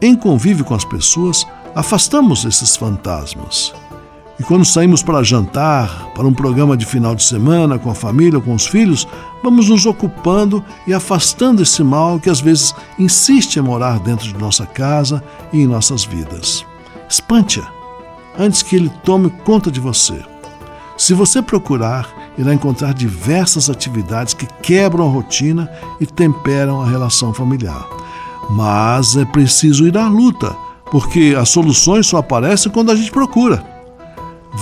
Em 0.00 0.14
convívio 0.14 0.64
com 0.64 0.74
as 0.74 0.84
pessoas, 0.84 1.44
afastamos 1.74 2.44
esses 2.44 2.76
fantasmas. 2.76 3.74
E 4.38 4.44
quando 4.44 4.64
saímos 4.64 5.02
para 5.02 5.24
jantar, 5.24 6.10
para 6.14 6.26
um 6.26 6.32
programa 6.32 6.76
de 6.76 6.86
final 6.86 7.16
de 7.16 7.24
semana 7.24 7.76
com 7.76 7.90
a 7.90 7.94
família 7.94 8.38
ou 8.38 8.42
com 8.42 8.54
os 8.54 8.68
filhos, 8.68 9.08
vamos 9.42 9.68
nos 9.68 9.84
ocupando 9.84 10.64
e 10.86 10.94
afastando 10.94 11.60
esse 11.60 11.82
mal 11.82 12.20
que 12.20 12.30
às 12.30 12.40
vezes 12.40 12.72
insiste 12.96 13.56
em 13.56 13.62
morar 13.62 13.98
dentro 13.98 14.28
de 14.28 14.38
nossa 14.38 14.64
casa 14.64 15.22
e 15.52 15.60
em 15.60 15.66
nossas 15.66 16.04
vidas. 16.04 16.64
Espante-a 17.08 17.68
antes 18.38 18.62
que 18.62 18.76
ele 18.76 18.92
tome 19.02 19.30
conta 19.44 19.68
de 19.68 19.80
você. 19.80 20.22
Se 20.98 21.14
você 21.14 21.40
procurar, 21.40 22.08
irá 22.36 22.52
encontrar 22.52 22.92
diversas 22.92 23.70
atividades 23.70 24.34
que 24.34 24.48
quebram 24.60 25.06
a 25.06 25.10
rotina 25.10 25.70
e 26.00 26.04
temperam 26.04 26.82
a 26.82 26.86
relação 26.86 27.32
familiar. 27.32 27.86
Mas 28.50 29.16
é 29.16 29.24
preciso 29.24 29.86
ir 29.86 29.96
à 29.96 30.08
luta, 30.08 30.56
porque 30.90 31.36
as 31.38 31.50
soluções 31.50 32.08
só 32.08 32.16
aparecem 32.16 32.72
quando 32.72 32.90
a 32.90 32.96
gente 32.96 33.12
procura. 33.12 33.64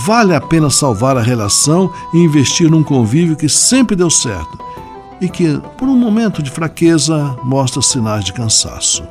Vale 0.05 0.35
a 0.35 0.41
pena 0.41 0.69
salvar 0.69 1.17
a 1.17 1.23
relação 1.23 1.91
e 2.13 2.19
investir 2.19 2.71
num 2.71 2.83
convívio 2.83 3.35
que 3.35 3.49
sempre 3.49 3.97
deu 3.97 4.11
certo 4.11 4.59
e 5.23 5.31
que, 5.31 5.59
por 5.79 5.89
um 5.89 5.97
momento 5.97 6.43
de 6.43 6.51
fraqueza, 6.51 7.35
mostra 7.45 7.81
sinais 7.81 8.27
de 8.27 8.35
cansaço. 8.35 9.03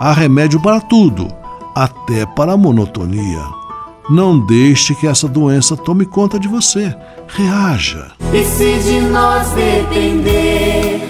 Há 0.00 0.12
remédio 0.12 0.60
para 0.60 0.80
tudo, 0.80 1.28
até 1.72 2.26
para 2.26 2.54
a 2.54 2.56
monotonia. 2.56 3.61
Não 4.10 4.38
deixe 4.38 4.94
que 4.94 5.06
essa 5.06 5.28
doença 5.28 5.76
tome 5.76 6.04
conta 6.04 6.38
de 6.38 6.48
você. 6.48 6.94
Reaja. 7.28 8.12
E 8.32 8.44
se 8.44 8.78
de 8.80 9.00
nós 9.00 9.48
depender, 9.50 11.06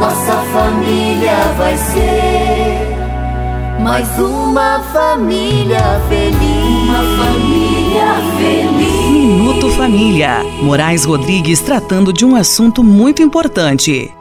nossa 0.00 0.42
família 0.52 1.54
vai 1.56 1.76
ser 1.76 2.96
mais 3.80 4.18
uma 4.18 4.80
família 4.92 6.00
feliz. 6.08 6.88
Uma 6.88 7.24
família 7.24 8.14
feliz. 8.36 9.10
Minuto 9.10 9.70
Família. 9.70 10.42
Moraes 10.62 11.04
Rodrigues 11.04 11.60
tratando 11.60 12.12
de 12.12 12.24
um 12.24 12.34
assunto 12.34 12.82
muito 12.82 13.22
importante. 13.22 14.12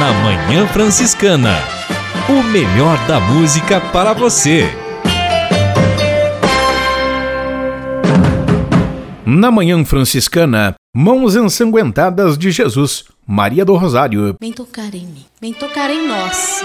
Na 0.00 0.12
Manhã 0.24 0.66
Franciscana. 0.66 1.71
O 2.28 2.42
melhor 2.44 2.96
da 3.06 3.18
música 3.18 3.80
para 3.80 4.12
você. 4.12 4.70
Na 9.26 9.50
Manhã 9.50 9.84
Franciscana, 9.84 10.74
Mãos 10.94 11.34
Ensanguentadas 11.34 12.38
de 12.38 12.50
Jesus, 12.50 13.04
Maria 13.26 13.64
do 13.64 13.74
Rosário. 13.74 14.36
Vem 14.40 14.52
tocar 14.52 14.94
em 14.94 15.06
mim, 15.06 15.24
vem 15.40 15.52
tocar 15.52 15.90
em 15.90 16.06
nós. 16.06 16.64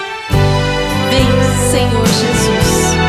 Vem, 1.09 1.71
Senhor 1.71 2.05
Jesus. 2.05 3.06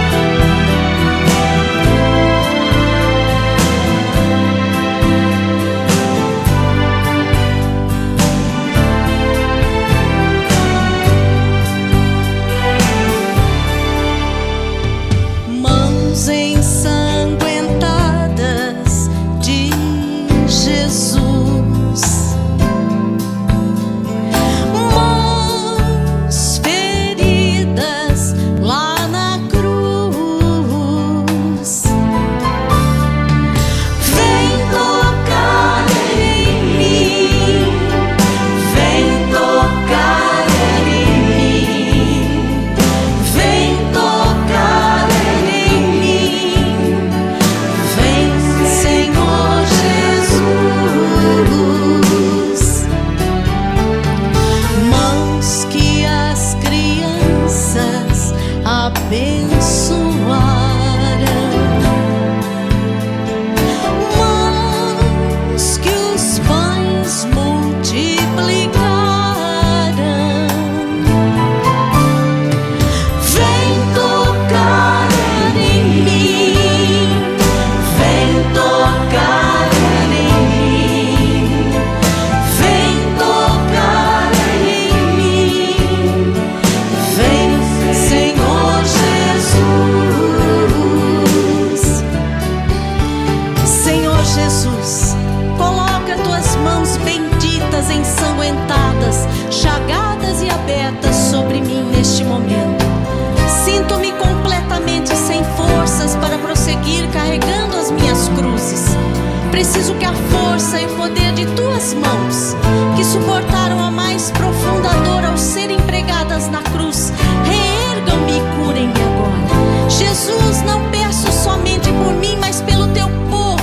Preciso 109.51 109.95
que 109.95 110.05
a 110.05 110.13
força 110.13 110.81
e 110.81 110.87
o 110.87 110.89
poder 110.97 111.33
de 111.33 111.47
tuas 111.55 111.95
mãos, 111.95 112.55
que 112.97 113.05
suportaram 113.05 113.83
a 113.83 113.91
mais 113.91 114.31
profunda 114.31 114.89
dor 115.05 115.25
ao 115.25 115.37
serem 115.37 115.81
pregadas 115.81 116.49
na 116.49 116.63
cruz, 116.63 117.13
reergam-me 117.45 118.39
e 118.39 118.41
curem-me 118.57 119.01
agora. 119.01 119.89
Jesus, 119.89 120.63
não 120.63 120.83
peço 120.91 121.33
somente 121.33 121.91
por 121.91 122.13
mim, 122.15 122.37
mas 122.41 122.61
pelo 122.61 122.87
teu 122.89 123.09
povo. 123.31 123.63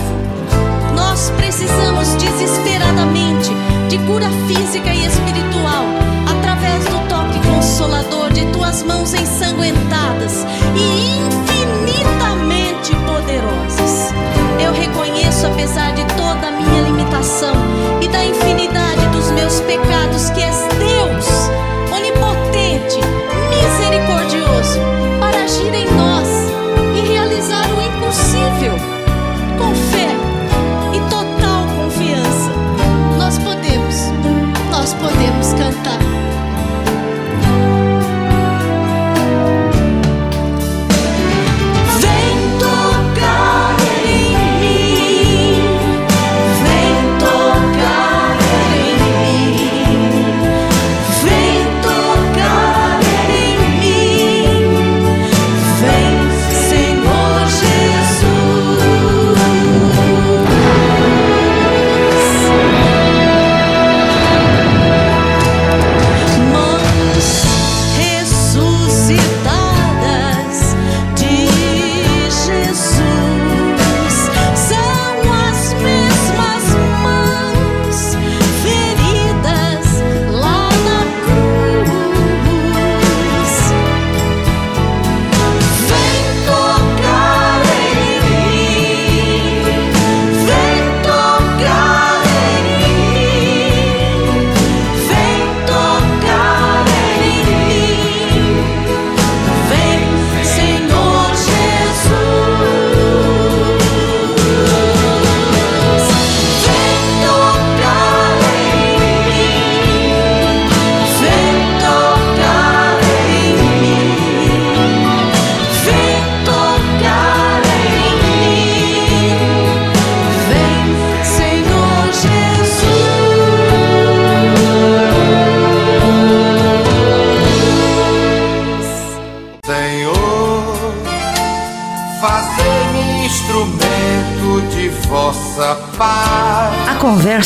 Nós 0.96 1.32
precisamos 1.38 2.10
desesperadamente 2.16 3.52
de 3.90 3.98
cura 4.00 4.28
física 4.48 4.94
e 4.94 5.06
espiritual 5.06 5.86
através 6.30 6.84
do 6.86 7.08
toque 7.08 7.40
consolador 7.48 8.34
de 8.34 8.46
tuas 8.52 8.84
mãos 8.84 9.14
ensanguentadas 9.14 10.46
e 10.76 11.20
infinitamente 11.20 12.96
poderosas. 13.06 14.14
Eu 14.60 14.74
reconheço, 14.74 15.05
apesar 15.44 15.92
de 15.94 16.06
toda 16.16 16.48
a 16.48 16.52
minha 16.52 16.82
limitação 16.84 17.54
e 18.02 18.08
da 18.08 18.24
infinidade 18.24 19.06
dos 19.12 19.32
meus 19.32 19.60
pecados, 19.62 20.30
que 20.30 20.42
és 20.42 20.75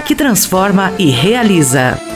que 0.00 0.14
transforma 0.14 0.92
e 0.98 1.10
realiza. 1.10 2.15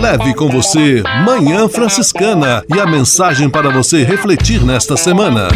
Leve 0.00 0.32
com 0.32 0.48
você 0.48 1.02
Manhã 1.26 1.68
Franciscana 1.68 2.64
e 2.74 2.80
a 2.80 2.86
mensagem 2.86 3.50
para 3.50 3.68
você 3.68 4.02
refletir 4.02 4.64
nesta 4.64 4.96
semana. 4.96 5.48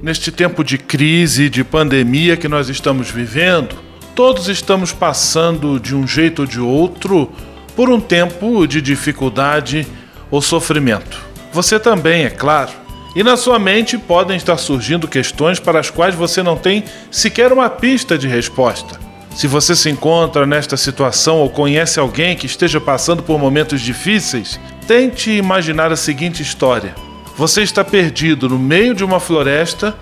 Neste 0.00 0.30
tempo 0.30 0.62
de 0.62 0.78
crise, 0.78 1.50
de 1.50 1.64
pandemia 1.64 2.36
que 2.36 2.46
nós 2.46 2.68
estamos 2.68 3.10
vivendo, 3.10 3.74
todos 4.14 4.48
estamos 4.48 4.92
passando 4.92 5.80
de 5.80 5.96
um 5.96 6.06
jeito 6.06 6.42
ou 6.42 6.46
de 6.46 6.60
outro 6.60 7.32
por 7.74 7.90
um 7.90 7.98
tempo 7.98 8.68
de 8.68 8.80
dificuldade 8.80 9.84
ou 10.30 10.40
sofrimento. 10.40 11.20
Você 11.52 11.80
também, 11.80 12.22
é 12.22 12.30
claro. 12.30 12.70
E 13.16 13.24
na 13.24 13.36
sua 13.36 13.58
mente 13.58 13.98
podem 13.98 14.36
estar 14.36 14.58
surgindo 14.58 15.08
questões 15.08 15.58
para 15.58 15.80
as 15.80 15.90
quais 15.90 16.14
você 16.14 16.40
não 16.40 16.56
tem 16.56 16.84
sequer 17.10 17.52
uma 17.52 17.68
pista 17.68 18.16
de 18.16 18.28
resposta. 18.28 19.03
Se 19.34 19.48
você 19.48 19.74
se 19.74 19.90
encontra 19.90 20.46
nesta 20.46 20.76
situação 20.76 21.38
ou 21.38 21.50
conhece 21.50 21.98
alguém 21.98 22.36
que 22.36 22.46
esteja 22.46 22.80
passando 22.80 23.20
por 23.20 23.36
momentos 23.36 23.80
difíceis, 23.80 24.60
tente 24.86 25.32
imaginar 25.32 25.90
a 25.90 25.96
seguinte 25.96 26.40
história. 26.40 26.94
Você 27.36 27.62
está 27.62 27.82
perdido 27.82 28.48
no 28.48 28.58
meio 28.58 28.94
de 28.94 29.02
uma 29.02 29.18
floresta 29.18 29.96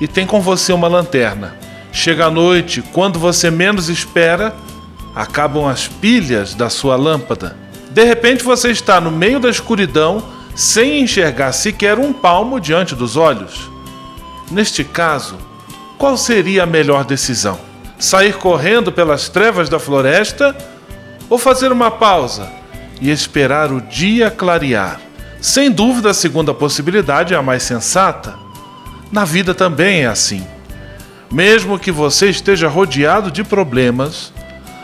e 0.00 0.08
tem 0.08 0.26
com 0.26 0.40
você 0.40 0.72
uma 0.72 0.88
lanterna. 0.88 1.54
Chega 1.92 2.26
a 2.26 2.30
noite, 2.30 2.80
quando 2.80 3.18
você 3.18 3.50
menos 3.50 3.90
espera, 3.90 4.54
acabam 5.14 5.66
as 5.66 5.86
pilhas 5.86 6.54
da 6.54 6.70
sua 6.70 6.96
lâmpada. 6.96 7.54
De 7.90 8.04
repente 8.04 8.42
você 8.42 8.70
está 8.70 8.98
no 8.98 9.10
meio 9.10 9.38
da 9.38 9.50
escuridão, 9.50 10.22
sem 10.54 11.02
enxergar 11.02 11.52
sequer 11.52 11.98
um 11.98 12.14
palmo 12.14 12.58
diante 12.58 12.94
dos 12.94 13.14
olhos. 13.14 13.70
Neste 14.50 14.84
caso, 14.84 15.36
qual 15.98 16.16
seria 16.16 16.62
a 16.62 16.66
melhor 16.66 17.04
decisão? 17.04 17.69
Sair 18.00 18.32
correndo 18.38 18.90
pelas 18.90 19.28
trevas 19.28 19.68
da 19.68 19.78
floresta 19.78 20.56
ou 21.28 21.36
fazer 21.36 21.70
uma 21.70 21.90
pausa 21.90 22.50
e 22.98 23.10
esperar 23.10 23.70
o 23.70 23.78
dia 23.78 24.30
clarear? 24.30 24.98
Sem 25.38 25.70
dúvida, 25.70 26.10
a 26.10 26.14
segunda 26.14 26.54
possibilidade 26.54 27.34
é 27.34 27.36
a 27.36 27.42
mais 27.42 27.62
sensata. 27.62 28.34
Na 29.12 29.26
vida 29.26 29.54
também 29.54 30.04
é 30.04 30.06
assim. 30.06 30.46
Mesmo 31.30 31.78
que 31.78 31.92
você 31.92 32.30
esteja 32.30 32.68
rodeado 32.68 33.30
de 33.30 33.44
problemas, 33.44 34.32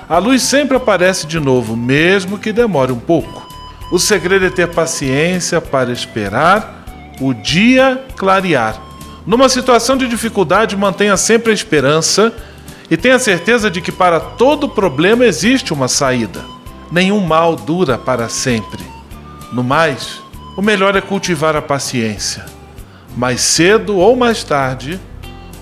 a 0.06 0.18
luz 0.18 0.42
sempre 0.42 0.76
aparece 0.76 1.26
de 1.26 1.40
novo, 1.40 1.74
mesmo 1.74 2.38
que 2.38 2.52
demore 2.52 2.92
um 2.92 3.00
pouco. 3.00 3.48
O 3.90 3.98
segredo 3.98 4.44
é 4.44 4.50
ter 4.50 4.68
paciência 4.68 5.58
para 5.58 5.90
esperar 5.90 6.84
o 7.18 7.32
dia 7.32 8.04
clarear. 8.14 8.78
Numa 9.26 9.48
situação 9.48 9.96
de 9.96 10.06
dificuldade, 10.06 10.76
mantenha 10.76 11.16
sempre 11.16 11.50
a 11.50 11.54
esperança 11.54 12.32
e 12.90 12.96
tenha 12.96 13.18
certeza 13.18 13.70
de 13.70 13.80
que 13.80 13.90
para 13.90 14.20
todo 14.20 14.68
problema 14.68 15.24
existe 15.24 15.72
uma 15.72 15.88
saída. 15.88 16.44
Nenhum 16.90 17.20
mal 17.20 17.56
dura 17.56 17.98
para 17.98 18.28
sempre. 18.28 18.84
No 19.52 19.64
mais, 19.64 20.20
o 20.56 20.62
melhor 20.62 20.96
é 20.96 21.00
cultivar 21.00 21.56
a 21.56 21.62
paciência. 21.62 22.44
Mais 23.16 23.40
cedo 23.40 23.96
ou 23.96 24.14
mais 24.14 24.44
tarde, 24.44 25.00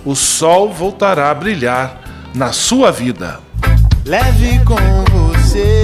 o 0.05 0.15
sol 0.15 0.73
voltará 0.73 1.31
a 1.31 1.35
brilhar 1.35 2.01
na 2.35 2.53
sua 2.53 2.91
vida. 2.91 3.41
Leve 4.05 4.61
com 4.65 4.77
você 5.11 5.84